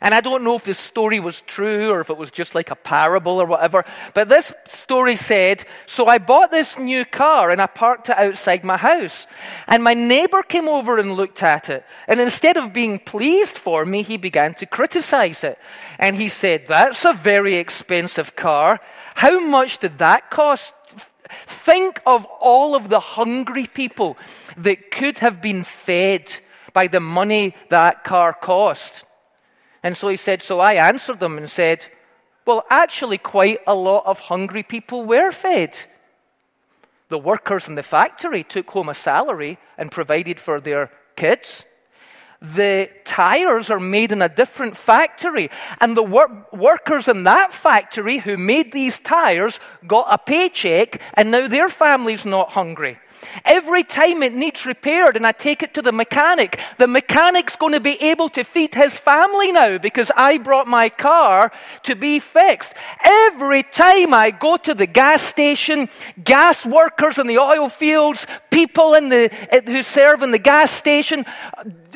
And 0.05 0.15
I 0.15 0.21
don't 0.21 0.45
know 0.45 0.55
if 0.55 0.65
this 0.65 0.79
story 0.79 1.19
was 1.19 1.41
true 1.41 1.91
or 1.91 2.01
if 2.01 2.11
it 2.11 2.19
was 2.19 2.31
just 2.31 2.55
like 2.55 2.71
a 2.71 2.77
parable 2.77 3.41
or 3.41 3.47
whatever. 3.47 3.87
But 4.13 4.29
this 4.29 4.53
story 4.69 5.17
said 5.17 5.65
So 5.87 6.07
I 6.07 6.19
bought 6.19 6.51
this 6.51 6.79
new 6.79 7.07
car 7.07 7.51
and 7.51 7.61
I 7.61 7.67
parked 7.67 8.11
it 8.11 8.19
outside 8.19 8.65
my 8.65 8.77
house. 8.77 9.27
And 9.67 9.83
my 9.83 9.95
neighbor 9.95 10.43
came 10.43 10.69
over 10.69 10.99
and 10.99 11.15
looked 11.15 11.43
at 11.43 11.71
it. 11.71 11.87
And 12.07 12.21
instead 12.21 12.59
of 12.59 12.75
being 12.75 12.99
pleased 12.99 13.57
for 13.57 13.87
me, 13.87 14.03
he 14.03 14.19
began 14.19 14.53
to 14.57 14.67
criticize 14.67 15.43
it. 15.43 15.59
And 15.99 16.17
he 16.17 16.29
said, 16.29 16.67
That's 16.67 17.07
a 17.07 17.15
very 17.15 17.57
expensive 17.57 18.37
car. 18.37 18.81
How 19.15 19.41
much 19.41 19.79
did 19.79 19.97
that 19.99 20.31
cost? 20.31 20.75
Think 21.47 22.01
of 22.07 22.27
all 22.41 22.75
of 22.75 22.89
the 22.89 23.01
hungry 23.01 23.67
people 23.67 24.17
that 24.57 24.91
could 24.91 25.19
have 25.19 25.41
been 25.41 25.65
fed 25.65 26.41
by 26.73 26.87
the 26.87 27.01
money 27.01 27.55
that 27.69 28.05
car 28.05 28.33
cost. 28.33 29.05
And 29.83 29.97
so 29.97 30.09
he 30.09 30.17
said, 30.17 30.43
So 30.43 30.61
I 30.61 30.75
answered 30.75 31.21
them 31.21 31.39
and 31.39 31.51
said, 31.51 31.87
Well, 32.47 32.65
actually, 32.69 33.19
quite 33.19 33.61
a 33.67 33.75
lot 33.75 34.05
of 34.07 34.19
hungry 34.19 34.63
people 34.63 35.05
were 35.05 35.33
fed. 35.33 35.77
The 37.09 37.19
workers 37.19 37.69
in 37.69 37.75
the 37.75 37.83
factory 37.83 38.43
took 38.43 38.71
home 38.71 38.89
a 38.89 38.95
salary 38.95 39.59
and 39.79 39.93
provided 39.93 40.41
for 40.41 40.61
their 40.61 40.91
kids 41.17 41.65
the 42.45 42.91
tires 43.05 43.71
are 43.71 43.81
made 43.81 44.13
in 44.13 44.21
a 44.21 44.29
different 44.29 44.77
factory. 44.77 45.51
And 45.81 45.97
the 45.97 46.03
wor- 46.03 46.47
workers 46.53 47.09
in 47.09 47.25
that 47.25 47.53
factory 47.53 48.19
who 48.19 48.37
made 48.37 48.73
these 48.73 48.99
tires 49.01 49.61
got 49.87 50.07
a 50.11 50.19
paycheck, 50.19 51.01
and 51.15 51.31
now 51.31 51.49
their 51.49 51.69
family's 51.69 52.25
not 52.25 52.53
hungry. 52.53 52.99
Every 53.45 53.85
time 53.85 54.23
it 54.23 54.33
needs 54.33 54.67
repaired 54.67 55.17
and 55.17 55.27
I 55.27 55.33
take 55.33 55.63
it 55.63 55.75
to 55.75 55.83
the 55.83 55.93
mechanic, 55.93 56.61
the 56.79 56.87
mechanic's 56.87 57.57
going 57.57 57.73
to 57.73 57.81
be 57.81 58.01
able 58.03 58.29
to 58.31 58.45
feed 58.45 58.75
his 58.75 58.97
family 58.97 59.53
now 59.53 59.79
because 59.79 60.11
I 60.17 60.39
brought 60.39 60.67
my 60.67 60.89
car 60.89 61.53
to 61.85 61.95
be 61.95 62.19
fixed. 62.19 62.75
Every 63.03 63.63
time 63.63 64.15
I 64.15 64.31
go 64.31 64.57
to 64.59 64.75
the 64.75 64.87
gas 64.87 65.23
station, 65.23 65.89
gas 66.23 66.65
workers 66.67 67.19
in 67.19 67.27
the 67.27 67.39
oil 67.39 67.69
fields, 67.69 68.27
people 68.51 68.95
in 68.95 69.09
the, 69.09 69.31
eh, 69.53 69.61
who 69.65 69.83
serve 69.83 70.23
in 70.23 70.31
the 70.31 70.39
gas 70.39 70.71
station, 70.71 71.25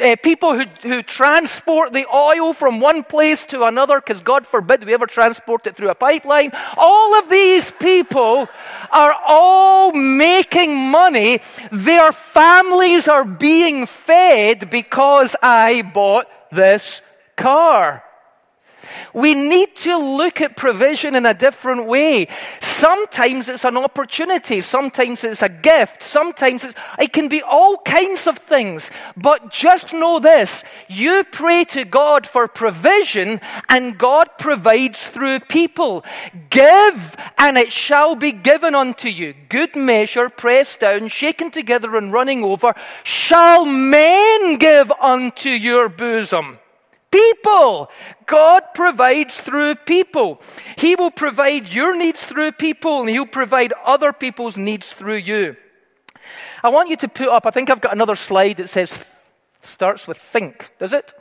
uh, 0.02 0.16
people 0.22 0.54
who, 0.54 0.64
who 0.82 1.02
transport 1.02 1.92
the 1.92 2.06
oil 2.14 2.52
from 2.52 2.80
one 2.80 3.02
place 3.02 3.44
to 3.46 3.64
another, 3.64 4.00
because 4.00 4.20
God 4.22 4.46
forbid 4.46 4.84
we 4.84 4.94
ever 4.94 5.06
transport 5.06 5.66
it 5.66 5.76
through 5.76 5.90
a 5.90 5.94
pipeline. 5.94 6.52
All 6.76 7.18
of 7.18 7.28
these 7.28 7.70
people 7.72 8.48
are 8.90 9.14
all 9.26 9.92
making 9.92 10.76
money. 10.76 11.17
Their 11.70 12.12
families 12.12 13.08
are 13.08 13.24
being 13.24 13.86
fed 13.86 14.70
because 14.70 15.36
I 15.42 15.82
bought 15.82 16.26
this 16.50 17.02
car. 17.36 18.02
We 19.12 19.34
need 19.34 19.76
to 19.76 19.96
look 19.96 20.40
at 20.40 20.56
provision 20.56 21.14
in 21.14 21.26
a 21.26 21.34
different 21.34 21.86
way. 21.86 22.28
Sometimes 22.60 23.48
it's 23.48 23.64
an 23.64 23.76
opportunity, 23.76 24.60
sometimes 24.60 25.24
it's 25.24 25.42
a 25.42 25.48
gift, 25.48 26.02
sometimes 26.02 26.64
it 26.98 27.12
can 27.12 27.28
be 27.28 27.42
all 27.42 27.78
kinds 27.78 28.26
of 28.26 28.38
things. 28.38 28.90
But 29.16 29.50
just 29.50 29.92
know 29.92 30.18
this 30.18 30.64
you 30.88 31.24
pray 31.24 31.64
to 31.64 31.84
God 31.84 32.26
for 32.26 32.48
provision, 32.48 33.40
and 33.68 33.98
God 33.98 34.28
provides 34.38 35.02
through 35.02 35.40
people. 35.40 36.04
Give, 36.50 37.16
and 37.36 37.58
it 37.58 37.72
shall 37.72 38.14
be 38.14 38.32
given 38.32 38.74
unto 38.74 39.08
you. 39.08 39.34
Good 39.48 39.76
measure, 39.76 40.28
pressed 40.28 40.80
down, 40.80 41.08
shaken 41.08 41.50
together, 41.50 41.96
and 41.96 42.12
running 42.12 42.44
over, 42.44 42.74
shall 43.02 43.64
men 43.64 44.56
give 44.56 44.90
unto 44.92 45.50
your 45.50 45.88
bosom. 45.88 46.58
People. 47.10 47.90
God 48.26 48.62
provides 48.74 49.34
through 49.34 49.76
people. 49.76 50.40
He 50.76 50.94
will 50.94 51.10
provide 51.10 51.68
your 51.68 51.96
needs 51.96 52.22
through 52.22 52.52
people, 52.52 53.00
and 53.00 53.08
He'll 53.08 53.26
provide 53.26 53.72
other 53.84 54.12
people's 54.12 54.56
needs 54.56 54.92
through 54.92 55.16
you. 55.16 55.56
I 56.62 56.68
want 56.68 56.90
you 56.90 56.96
to 56.96 57.08
put 57.08 57.28
up, 57.28 57.46
I 57.46 57.50
think 57.50 57.70
I've 57.70 57.80
got 57.80 57.92
another 57.92 58.16
slide 58.16 58.58
that 58.58 58.68
says, 58.68 59.04
starts 59.62 60.06
with 60.06 60.18
think, 60.18 60.70
does 60.78 60.92
it? 60.92 61.12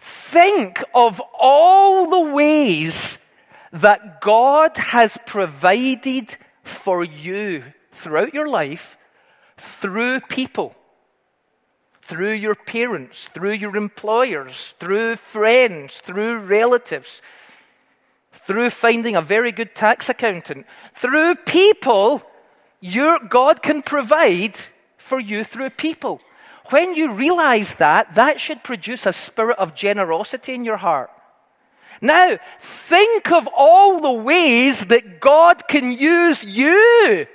Think 0.00 0.82
of 0.94 1.20
all 1.38 2.08
the 2.08 2.32
ways 2.32 3.18
that 3.72 4.20
God 4.20 4.76
has 4.76 5.16
provided 5.26 6.36
for 6.62 7.02
you 7.02 7.64
throughout 7.92 8.34
your 8.34 8.48
life 8.48 8.96
through 9.56 10.20
people 10.20 10.76
through 12.02 12.32
your 12.32 12.56
parents, 12.56 13.28
through 13.32 13.52
your 13.52 13.76
employers, 13.76 14.74
through 14.80 15.16
friends, 15.16 16.00
through 16.00 16.38
relatives, 16.38 17.22
through 18.32 18.70
finding 18.70 19.14
a 19.14 19.22
very 19.22 19.52
good 19.52 19.74
tax 19.74 20.08
accountant, 20.08 20.66
through 20.94 21.36
people, 21.36 22.22
your 22.80 23.20
God 23.20 23.62
can 23.62 23.82
provide 23.82 24.58
for 24.98 25.20
you 25.20 25.44
through 25.44 25.70
people. 25.70 26.20
When 26.70 26.96
you 26.96 27.12
realize 27.12 27.76
that, 27.76 28.14
that 28.16 28.40
should 28.40 28.64
produce 28.64 29.06
a 29.06 29.12
spirit 29.12 29.58
of 29.58 29.74
generosity 29.74 30.54
in 30.54 30.64
your 30.64 30.78
heart. 30.78 31.10
Now, 32.00 32.38
think 32.58 33.30
of 33.30 33.48
all 33.56 34.00
the 34.00 34.12
ways 34.12 34.86
that 34.86 35.20
God 35.20 35.68
can 35.68 35.92
use 35.92 36.42
you 36.42 37.26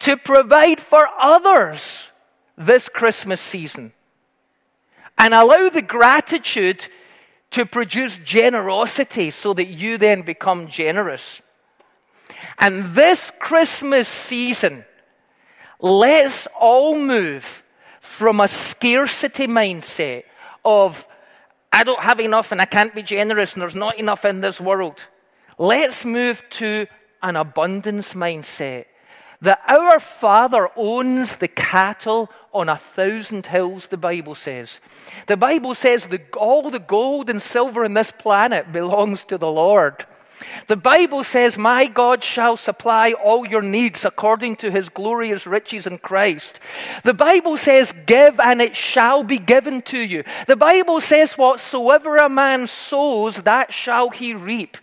to 0.00 0.16
provide 0.16 0.80
for 0.80 1.08
others 1.20 2.10
this 2.58 2.88
Christmas 2.88 3.40
season 3.40 3.92
and 5.16 5.32
allow 5.32 5.68
the 5.68 5.82
gratitude 5.82 6.88
to 7.52 7.64
produce 7.64 8.18
generosity 8.18 9.30
so 9.30 9.54
that 9.54 9.68
you 9.68 9.96
then 9.96 10.22
become 10.22 10.68
generous. 10.68 11.40
And 12.58 12.94
this 12.94 13.32
Christmas 13.38 14.08
season, 14.08 14.84
let's 15.80 16.46
all 16.58 16.98
move 16.98 17.62
from 18.00 18.40
a 18.40 18.48
scarcity 18.48 19.46
mindset 19.46 20.24
of, 20.64 21.06
I 21.72 21.84
don't 21.84 22.02
have 22.02 22.20
enough 22.20 22.52
and 22.52 22.60
I 22.60 22.64
can't 22.64 22.94
be 22.94 23.02
generous 23.02 23.54
and 23.54 23.62
there's 23.62 23.74
not 23.74 23.98
enough 23.98 24.24
in 24.24 24.40
this 24.40 24.60
world. 24.60 25.06
Let's 25.58 26.04
move 26.04 26.42
to 26.50 26.86
an 27.22 27.36
abundance 27.36 28.14
mindset 28.14 28.86
that 29.40 29.62
our 29.68 30.00
Father 30.00 30.68
owns 30.76 31.36
the 31.36 31.48
cattle 31.48 32.30
on 32.52 32.68
a 32.68 32.76
thousand 32.76 33.46
hills, 33.46 33.86
the 33.86 33.96
Bible 33.96 34.34
says. 34.34 34.80
The 35.26 35.36
Bible 35.36 35.74
says 35.74 36.08
that 36.08 36.34
all 36.36 36.70
the 36.70 36.80
gold 36.80 37.30
and 37.30 37.40
silver 37.40 37.84
in 37.84 37.94
this 37.94 38.10
planet 38.10 38.72
belongs 38.72 39.24
to 39.26 39.38
the 39.38 39.50
Lord. 39.50 40.06
The 40.68 40.76
Bible 40.76 41.24
says, 41.24 41.58
My 41.58 41.86
God 41.86 42.22
shall 42.22 42.56
supply 42.56 43.12
all 43.12 43.46
your 43.46 43.62
needs 43.62 44.04
according 44.04 44.56
to 44.56 44.70
his 44.70 44.88
glorious 44.88 45.46
riches 45.46 45.86
in 45.86 45.98
Christ. 45.98 46.60
The 47.04 47.14
Bible 47.14 47.56
says, 47.56 47.92
Give 48.06 48.38
and 48.38 48.60
it 48.60 48.76
shall 48.76 49.24
be 49.24 49.38
given 49.38 49.82
to 49.82 49.98
you. 49.98 50.24
The 50.46 50.56
Bible 50.56 51.00
says, 51.00 51.32
Whatsoever 51.32 52.16
a 52.16 52.28
man 52.28 52.66
sows, 52.66 53.42
that 53.42 53.72
shall 53.72 54.10
he 54.10 54.34
reap. 54.34 54.76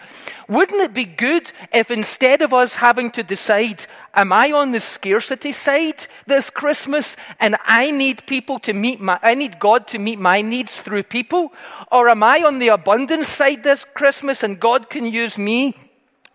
Wouldn't 0.47 0.81
it 0.81 0.93
be 0.93 1.05
good 1.05 1.51
if 1.73 1.89
instead 1.89 2.41
of 2.41 2.53
us 2.53 2.75
having 2.75 3.09
to 3.11 3.23
decide, 3.23 3.85
am 4.13 4.31
I 4.31 4.51
on 4.51 4.71
the 4.71 4.79
scarcity 4.79 5.51
side 5.51 6.07
this 6.27 6.49
Christmas 6.49 7.15
and 7.39 7.55
I 7.65 7.89
need 7.91 8.25
people 8.27 8.59
to 8.59 8.73
meet 8.73 9.01
my, 9.01 9.19
I 9.23 9.33
need 9.33 9.59
God 9.59 9.87
to 9.87 9.99
meet 9.99 10.19
my 10.19 10.41
needs 10.41 10.75
through 10.75 11.03
people? 11.03 11.51
Or 11.91 12.09
am 12.09 12.21
I 12.21 12.43
on 12.43 12.59
the 12.59 12.67
abundance 12.67 13.27
side 13.27 13.63
this 13.63 13.85
Christmas 13.95 14.43
and 14.43 14.59
God 14.59 14.89
can 14.89 15.05
use 15.05 15.37
me 15.37 15.75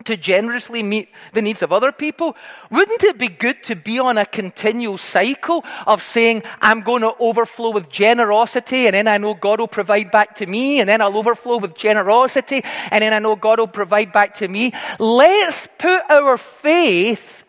to 0.05 0.17
generously 0.17 0.83
meet 0.83 1.09
the 1.33 1.43
needs 1.43 1.63
of 1.63 1.73
other 1.73 1.93
people? 1.93 2.37
Wouldn't 2.71 3.05
it 3.05 3.19
be 3.19 3.29
good 3.29 3.63
to 3.65 3.77
be 3.77 3.99
on 3.99 4.19
a 4.19 4.27
continual 4.27 4.99
cycle 4.99 5.65
of 5.87 6.03
saying, 6.03 6.43
I'm 6.61 6.81
going 6.81 7.03
to 7.03 7.15
overflow 7.19 7.71
with 7.71 7.89
generosity, 7.89 8.87
and 8.87 8.95
then 8.95 9.09
I 9.09 9.19
know 9.19 9.35
God 9.35 9.61
will 9.61 9.69
provide 9.69 10.11
back 10.11 10.37
to 10.37 10.47
me, 10.47 10.81
and 10.81 10.89
then 10.89 11.01
I'll 11.01 11.17
overflow 11.17 11.59
with 11.59 11.75
generosity, 11.75 12.63
and 12.91 13.03
then 13.03 13.13
I 13.13 13.19
know 13.19 13.37
God 13.37 13.59
will 13.59 13.67
provide 13.67 14.13
back 14.13 14.35
to 14.37 14.49
me? 14.49 14.73
Let's 14.99 15.69
put 15.79 16.03
our 16.11 16.37
faith 16.37 17.45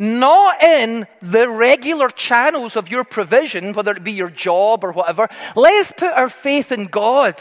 not 0.00 0.62
in 0.62 1.06
the 1.20 1.46
regular 1.46 2.08
channels 2.08 2.74
of 2.74 2.90
your 2.90 3.04
provision, 3.04 3.74
whether 3.74 3.92
it 3.92 4.02
be 4.02 4.12
your 4.12 4.30
job 4.30 4.82
or 4.82 4.92
whatever. 4.92 5.28
Let's 5.54 5.92
put 5.92 6.12
our 6.12 6.30
faith 6.30 6.72
in 6.72 6.86
God 6.86 7.36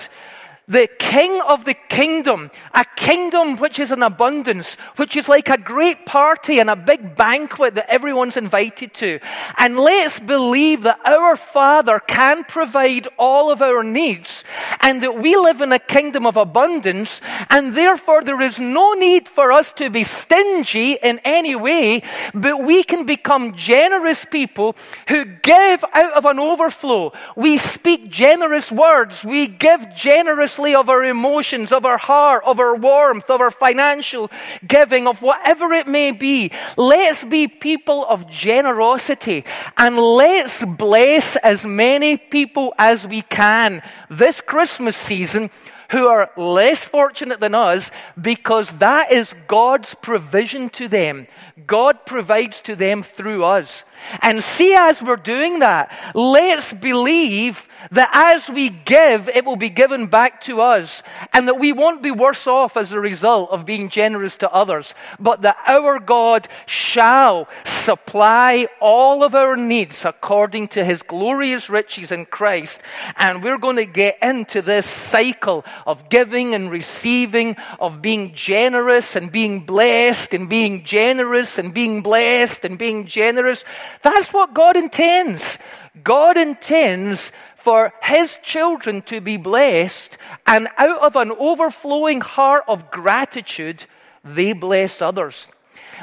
the 0.70 0.88
king 1.00 1.42
of 1.42 1.66
the 1.66 1.74
kingdom, 1.74 2.52
a 2.76 2.86
kingdom 2.96 3.58
which 3.58 3.80
is 3.80 3.92
in 3.92 4.04
abundance, 4.04 4.76
which 4.98 5.16
is 5.16 5.28
like 5.28 5.50
a 5.50 5.58
great 5.58 6.06
party 6.06 6.60
and 6.60 6.70
a 6.70 6.76
big 6.76 7.16
banquet 7.16 7.74
that 7.74 7.90
everyone's 7.90 8.38
invited 8.38 8.94
to. 8.94 9.20
And 9.58 9.80
let's 9.80 10.20
believe 10.20 10.84
that 10.84 11.00
our 11.04 11.36
Father 11.36 12.00
can 12.00 12.44
provide 12.44 13.08
all 13.18 13.52
of 13.52 13.64
our 13.64 13.84
needs 13.84 14.44
and 14.80 15.02
that 15.02 15.18
we 15.18 15.36
live 15.36 15.60
in 15.62 15.72
a 15.72 15.80
kingdom 15.80 16.28
of 16.28 16.38
abundance 16.38 17.20
and 17.50 17.76
therefore 17.76 18.24
there 18.24 18.42
is 18.42 18.60
no 18.60 18.94
need 18.94 19.28
for 19.28 19.52
us 19.52 19.74
to 19.74 19.90
be 19.90 20.04
stingy 20.04 20.94
in 20.94 21.20
any 21.26 21.56
way, 21.56 22.04
but 22.36 22.64
we 22.64 22.84
can 22.84 23.08
become 23.08 23.56
generous 23.56 24.24
people 24.24 24.76
who 25.08 25.26
give 25.26 25.84
out 25.94 26.14
of 26.14 26.26
an 26.26 26.38
overflow. 26.38 27.12
We 27.36 27.58
speak 27.58 28.12
generous 28.12 28.72
words. 28.72 29.24
We 29.24 29.48
give 29.48 29.96
generous 29.96 30.59
of 30.68 30.90
our 30.90 31.04
emotions, 31.04 31.72
of 31.72 31.86
our 31.86 31.98
heart, 31.98 32.44
of 32.46 32.60
our 32.60 32.76
warmth, 32.76 33.30
of 33.30 33.42
our 33.42 33.52
financial 33.52 34.30
giving, 34.68 35.08
of 35.08 35.22
whatever 35.22 35.72
it 35.72 35.88
may 35.88 36.12
be. 36.12 36.52
Let's 36.78 37.24
be 37.24 37.48
people 37.48 38.06
of 38.06 38.30
generosity 38.30 39.46
and 39.78 39.98
let's 39.98 40.64
bless 40.66 41.36
as 41.38 41.66
many 41.66 42.18
people 42.18 42.74
as 42.78 43.08
we 43.08 43.22
can 43.22 43.82
this 44.10 44.42
Christmas 44.42 44.98
season 44.98 45.50
who 45.92 46.08
are 46.08 46.30
less 46.38 46.84
fortunate 46.84 47.40
than 47.40 47.56
us 47.56 47.92
because 48.20 48.70
that 48.80 49.12
is 49.12 49.36
God's 49.48 49.96
provision 49.96 50.70
to 50.72 50.88
them. 50.88 51.28
God 51.68 52.06
provides 52.06 52.62
to 52.64 52.76
them 52.76 53.04
through 53.04 53.44
us. 53.44 53.86
And 54.22 54.44
see, 54.44 54.74
as 54.74 55.02
we're 55.02 55.18
doing 55.18 55.60
that, 55.60 55.92
let's 56.16 56.74
believe 56.74 57.68
that 57.92 58.10
as 58.14 58.50
we 58.50 58.70
give, 58.70 59.30
it 59.30 59.46
will 59.46 59.56
be 59.56 59.70
given 59.70 60.08
back 60.08 60.42
to 60.42 60.62
us, 60.62 61.04
and 61.34 61.48
that 61.48 61.60
we 61.60 61.72
won't 61.74 62.02
be 62.02 62.12
worse 62.12 62.48
off 62.48 62.76
as 62.78 62.92
a 62.92 63.00
result 63.00 63.52
of 63.52 63.66
being 63.66 63.90
generous 63.90 64.38
to 64.38 64.52
others, 64.52 64.94
but 65.20 65.42
that 65.42 65.58
our 65.68 66.00
God 66.00 66.48
shall 66.66 67.48
supply 67.66 68.68
all 68.80 69.24
of 69.24 69.36
our 69.36 69.56
needs 69.56 70.06
according 70.06 70.70
to 70.70 70.84
his 70.84 71.02
glorious 71.04 71.70
riches 71.70 72.12
in 72.12 72.26
Christ. 72.26 72.82
And 73.16 73.44
we're 73.44 73.58
going 73.58 73.78
to 73.78 73.86
get 73.86 74.18
into 74.22 74.62
this 74.62 74.86
cycle 74.86 75.66
of 75.86 76.10
giving 76.10 76.54
and 76.56 76.72
receiving, 76.72 77.56
of 77.80 78.02
being 78.02 78.34
generous 78.34 79.16
and 79.16 79.32
being 79.32 79.62
blessed, 79.62 80.34
and 80.34 80.50
being 80.50 80.84
generous 80.84 81.58
and 81.58 81.74
being 81.74 82.02
blessed 82.02 82.66
and 82.66 82.78
being 82.78 83.06
generous. 83.06 83.64
That's 84.02 84.34
what 84.34 84.54
God 84.54 84.78
intends. 84.78 85.58
God 86.04 86.38
intends 86.38 87.32
for 87.56 87.94
his 88.02 88.40
children 88.42 89.02
to 89.04 89.20
be 89.20 89.38
blessed, 89.38 90.18
and 90.48 90.70
out 90.78 91.00
of 91.02 91.16
an 91.16 91.32
overflowing 91.38 92.22
heart 92.22 92.64
of 92.68 92.90
gratitude, 92.90 93.86
they 94.24 94.54
bless 94.54 95.02
others. 95.02 95.48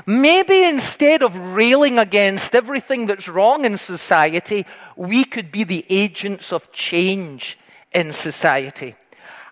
Maybe 0.04 0.62
instead 0.62 1.22
of 1.22 1.38
railing 1.38 1.98
against 1.98 2.54
everything 2.54 3.06
that's 3.06 3.28
wrong 3.28 3.64
in 3.64 3.78
society, 3.78 4.66
we 4.96 5.24
could 5.24 5.50
be 5.50 5.64
the 5.64 5.86
agents 5.88 6.52
of 6.52 6.70
change 6.72 7.58
in 7.92 8.12
society. 8.12 8.94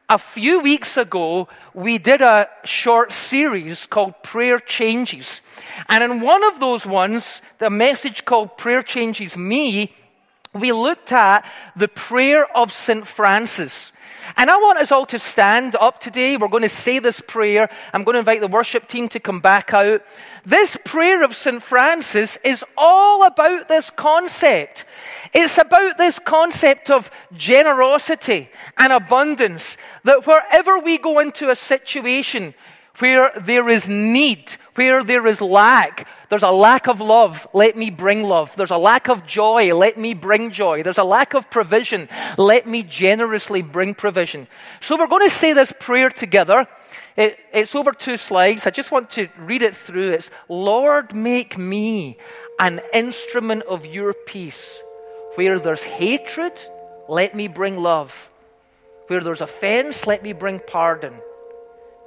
A 0.09 0.19
few 0.19 0.61
weeks 0.61 0.99
ago, 0.99 1.49
we 1.73 1.97
did 1.97 2.21
a 2.21 2.49
short 2.65 3.11
series 3.11 3.87
called 3.87 4.23
Prayer 4.23 4.59
Changes. 4.59 5.41
And 5.89 6.05
in 6.05 6.21
one 6.21 6.45
of 6.45 6.61
those 6.61 6.85
ones, 6.85 7.41
the 7.59 7.71
message 7.71 8.27
called 8.27 8.59
Prayer 8.59 8.83
Changes 8.83 9.35
Me, 9.35 9.95
we 10.53 10.73
looked 10.73 11.11
at 11.11 11.47
the 11.75 11.89
prayer 11.89 12.45
of 12.55 12.71
St. 12.71 13.07
Francis. 13.07 13.93
And 14.37 14.51
I 14.51 14.57
want 14.57 14.79
us 14.79 14.93
all 14.93 15.07
to 15.07 15.19
stand 15.19 15.77
up 15.77 16.01
today. 16.01 16.37
We're 16.37 16.49
going 16.49 16.63
to 16.63 16.69
say 16.69 16.99
this 16.99 17.21
prayer. 17.21 17.69
I'm 17.93 18.05
going 18.05 18.15
to 18.15 18.21
invite 18.21 18.41
the 18.41 18.49
worship 18.49 18.89
team 18.89 19.09
to 19.11 19.21
come 19.21 19.41
back 19.41 19.73
out. 19.73 20.03
This 20.45 20.77
prayer 20.85 21.23
of 21.23 21.35
St. 21.35 21.63
Francis 21.63 22.39
is 22.45 22.65
all 22.77 23.27
about 23.27 23.69
this 23.69 23.91
concept. 23.91 24.85
It's 25.33 25.59
about 25.59 25.99
this 25.99 26.19
concept 26.19 26.91
of 26.91 27.11
generosity 27.33 28.51
and 28.77 28.93
abundance. 28.93 29.77
That 30.05 30.27
wherever 30.27 30.79
we 30.79 30.99
go 30.99 31.19
into 31.19 31.51
a 31.51 31.57
situation 31.57 32.55
where 32.99 33.33
there 33.41 33.69
is 33.69 33.89
need, 33.89 34.51
where 34.75 35.03
there 35.03 35.27
is 35.27 35.41
lack, 35.41 36.07
there's 36.29 36.43
a 36.43 36.51
lack 36.51 36.87
of 36.87 37.01
love, 37.01 37.47
let 37.53 37.77
me 37.77 37.91
bring 37.91 38.23
love. 38.23 38.55
There's 38.57 38.71
a 38.71 38.79
lack 38.79 39.09
of 39.09 39.27
joy, 39.27 39.75
let 39.75 39.99
me 39.99 40.15
bring 40.15 40.51
joy. 40.51 40.83
There's 40.83 40.99
a 40.99 41.05
lack 41.05 41.35
of 41.35 41.51
provision, 41.51 42.09
let 42.39 42.67
me 42.67 42.83
generously 42.83 43.63
bring 43.63 43.95
provision. 43.95 44.47
So 44.81 44.97
we're 44.97 45.07
going 45.07 45.29
to 45.29 45.35
say 45.35 45.53
this 45.53 45.73
prayer 45.79 46.11
together. 46.11 46.67
It, 47.17 47.39
it's 47.53 47.75
over 47.75 47.93
two 47.93 48.17
slides. 48.17 48.67
I 48.67 48.71
just 48.71 48.91
want 48.91 49.11
to 49.11 49.29
read 49.39 49.63
it 49.63 49.77
through. 49.77 50.11
It's 50.11 50.31
Lord, 50.49 51.15
make 51.15 51.57
me 51.57 52.19
an 52.59 52.81
instrument 52.93 53.63
of 53.65 53.87
your 53.87 54.13
peace. 54.13 54.79
Where 55.37 55.59
there's 55.59 55.85
hatred, 55.85 56.61
let 57.09 57.35
me 57.35 57.49
bring 57.49 57.77
love. 57.77 58.31
Where 59.07 59.21
there's 59.21 59.41
offense, 59.41 60.07
let 60.07 60.23
me 60.23 60.33
bring 60.33 60.61
pardon. 60.61 61.15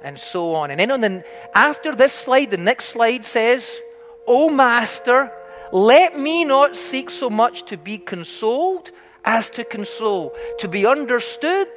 And 0.02 0.18
so 0.18 0.54
on. 0.54 0.70
And 0.70 0.78
then 0.78 0.90
on 0.90 1.00
the, 1.00 1.24
after 1.54 1.94
this 1.94 2.12
slide, 2.12 2.50
the 2.50 2.56
next 2.56 2.90
slide 2.90 3.24
says, 3.24 3.80
O 4.26 4.48
Master, 4.48 5.32
let 5.72 6.18
me 6.18 6.44
not 6.44 6.76
seek 6.76 7.10
so 7.10 7.28
much 7.28 7.64
to 7.66 7.76
be 7.76 7.98
consoled 7.98 8.90
as 9.24 9.50
to 9.50 9.64
console, 9.64 10.34
to 10.60 10.68
be 10.68 10.86
understood 10.86 11.68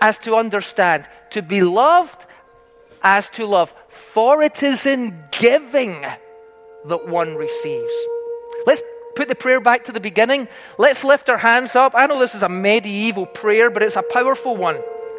as 0.00 0.18
to 0.18 0.36
understand, 0.36 1.08
to 1.30 1.42
be 1.42 1.62
loved 1.62 2.24
as 3.02 3.28
to 3.30 3.46
love. 3.46 3.74
For 3.88 4.42
it 4.42 4.62
is 4.62 4.86
in 4.86 5.18
giving 5.32 6.02
that 6.86 7.08
one 7.08 7.34
receives. 7.34 7.92
Let's 8.66 8.82
put 9.16 9.28
the 9.28 9.34
prayer 9.34 9.60
back 9.60 9.84
to 9.84 9.92
the 9.92 10.00
beginning. 10.00 10.48
Let's 10.78 11.02
lift 11.02 11.28
our 11.28 11.38
hands 11.38 11.74
up. 11.74 11.92
I 11.94 12.06
know 12.06 12.18
this 12.18 12.34
is 12.34 12.42
a 12.42 12.48
medieval 12.48 13.26
prayer, 13.26 13.70
but 13.70 13.82
it's 13.82 13.96
a 13.96 14.02
powerful 14.02 14.56
one. 14.56 14.78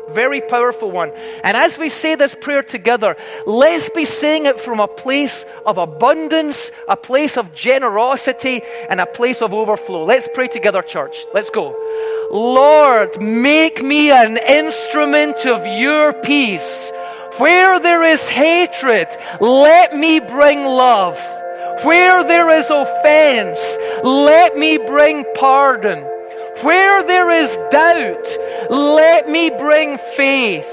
Very 0.09 0.41
powerful 0.41 0.89
one. 0.89 1.11
And 1.43 1.57
as 1.57 1.77
we 1.77 1.89
say 1.89 2.15
this 2.15 2.35
prayer 2.35 2.63
together, 2.63 3.15
let's 3.45 3.89
be 3.89 4.05
saying 4.05 4.45
it 4.45 4.59
from 4.59 4.79
a 4.79 4.87
place 4.87 5.45
of 5.65 5.77
abundance, 5.77 6.71
a 6.87 6.95
place 6.95 7.37
of 7.37 7.53
generosity, 7.53 8.61
and 8.89 9.01
a 9.01 9.05
place 9.05 9.41
of 9.41 9.53
overflow. 9.53 10.05
Let's 10.05 10.29
pray 10.33 10.47
together, 10.47 10.81
church. 10.81 11.25
Let's 11.33 11.49
go. 11.49 11.75
Lord, 12.31 13.21
make 13.21 13.83
me 13.83 14.11
an 14.11 14.37
instrument 14.37 15.45
of 15.45 15.65
your 15.65 16.13
peace. 16.13 16.91
Where 17.37 17.79
there 17.79 18.03
is 18.03 18.27
hatred, 18.29 19.07
let 19.39 19.95
me 19.95 20.19
bring 20.19 20.63
love. 20.63 21.17
Where 21.83 22.23
there 22.23 22.49
is 22.57 22.67
offense, 22.69 23.59
let 24.03 24.57
me 24.57 24.77
bring 24.79 25.23
pardon. 25.35 26.16
Where 26.61 27.03
there 27.03 27.29
is 27.29 27.55
doubt, 27.71 28.27
let 28.69 29.29
me 29.29 29.51
bring 29.51 29.97
faith. 30.15 30.67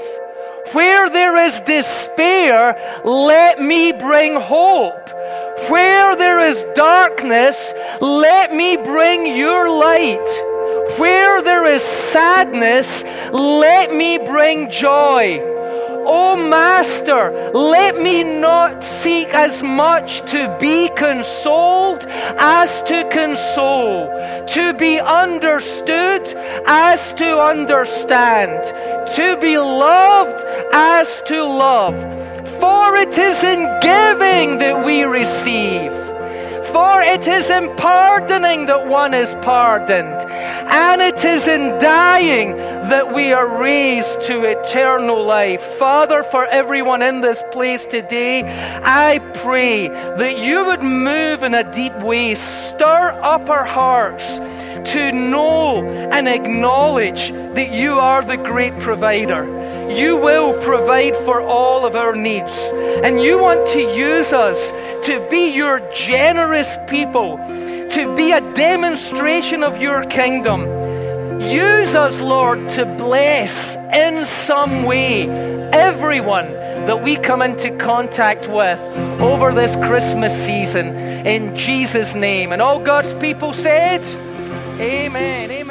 Where 0.71 1.09
there 1.09 1.37
is 1.45 1.59
despair, 1.61 2.75
let 3.05 3.61
me 3.61 3.91
bring 3.91 4.35
hope. 4.35 5.09
Where 5.69 6.15
there 6.15 6.39
is 6.39 6.65
darkness, 6.75 7.73
let 8.01 8.53
me 8.53 8.77
bring 8.77 9.37
your 9.37 9.69
light. 9.69 10.97
Where 10.97 11.41
there 11.41 11.65
is 11.65 11.83
sadness, 11.83 13.03
let 13.31 13.93
me 13.93 14.17
bring 14.17 14.71
joy. 14.71 15.54
Oh, 16.07 16.35
Master, 16.35 17.51
let 17.53 17.99
me 17.99 18.23
not 18.23 18.83
seek 18.83 19.33
as 19.33 19.63
much 19.63 20.21
to 20.31 20.55
be 20.59 20.89
consoled 20.95 22.05
as 22.37 22.83
to 22.83 23.09
console, 23.11 24.07
to 24.47 24.73
be 24.73 24.99
understood 24.99 26.21
as 26.67 27.13
to 27.15 27.41
understand, 27.41 28.63
to 29.15 29.37
be 29.41 29.57
loved 29.57 30.43
as 30.73 31.21
to 31.23 31.43
love. 31.43 31.95
For 32.59 32.95
it 32.97 33.17
is 33.17 33.43
in 33.43 33.61
giving 33.81 34.59
that 34.59 34.85
we 34.85 35.03
receive. 35.03 35.91
For 36.71 37.01
it 37.01 37.27
is 37.27 37.49
in 37.49 37.73
pardoning 37.77 38.65
that 38.65 38.87
one 38.87 39.13
is 39.13 39.33
pardoned, 39.35 40.29
and 40.29 41.01
it 41.01 41.23
is 41.23 41.47
in 41.47 41.79
dying 41.79 42.51
that 42.89 43.13
we 43.13 43.33
are 43.33 43.47
raised 43.47 44.21
to 44.21 44.43
eternal 44.43 45.23
life. 45.25 45.61
Father, 45.79 46.21
for 46.23 46.45
everyone 46.45 47.01
in 47.01 47.21
this 47.21 47.43
place 47.51 47.85
today, 47.85 48.43
I 48.83 49.19
pray 49.35 49.87
that 49.87 50.37
you 50.37 50.65
would 50.65 50.83
move 50.83 51.41
in 51.41 51.55
a 51.55 51.71
deep 51.73 51.95
way, 52.01 52.35
stir 52.35 53.11
up 53.23 53.49
our 53.49 53.65
hearts 53.65 54.37
to 54.91 55.11
know 55.11 55.83
and 55.83 56.27
acknowledge 56.27 57.31
that 57.31 57.71
you 57.71 57.99
are 57.99 58.23
the 58.23 58.37
great 58.37 58.77
provider. 58.79 59.45
You 59.91 60.17
will 60.17 60.53
provide 60.61 61.15
for 61.17 61.41
all 61.41 61.85
of 61.85 61.95
our 61.95 62.15
needs. 62.15 62.53
And 63.03 63.21
you 63.21 63.39
want 63.39 63.67
to 63.69 63.79
use 63.79 64.31
us 64.31 64.71
to 65.07 65.25
be 65.29 65.55
your 65.55 65.79
generous 65.91 66.77
people, 66.87 67.37
to 67.37 68.13
be 68.15 68.31
a 68.31 68.41
demonstration 68.53 69.63
of 69.63 69.81
your 69.81 70.03
kingdom. 70.05 70.84
Use 71.41 71.95
us, 71.95 72.21
Lord, 72.21 72.59
to 72.71 72.85
bless 72.85 73.75
in 73.75 74.25
some 74.25 74.83
way 74.83 75.27
everyone 75.71 76.51
that 76.87 77.03
we 77.03 77.17
come 77.17 77.41
into 77.41 77.71
contact 77.77 78.47
with 78.47 78.79
over 79.19 79.53
this 79.53 79.75
Christmas 79.87 80.33
season 80.45 80.95
in 81.25 81.55
Jesus' 81.55 82.15
name. 82.15 82.51
And 82.51 82.61
all 82.61 82.79
God's 82.79 83.13
people 83.13 83.53
said, 83.53 84.01
Amen. 84.79 85.51
Amen. 85.51 85.64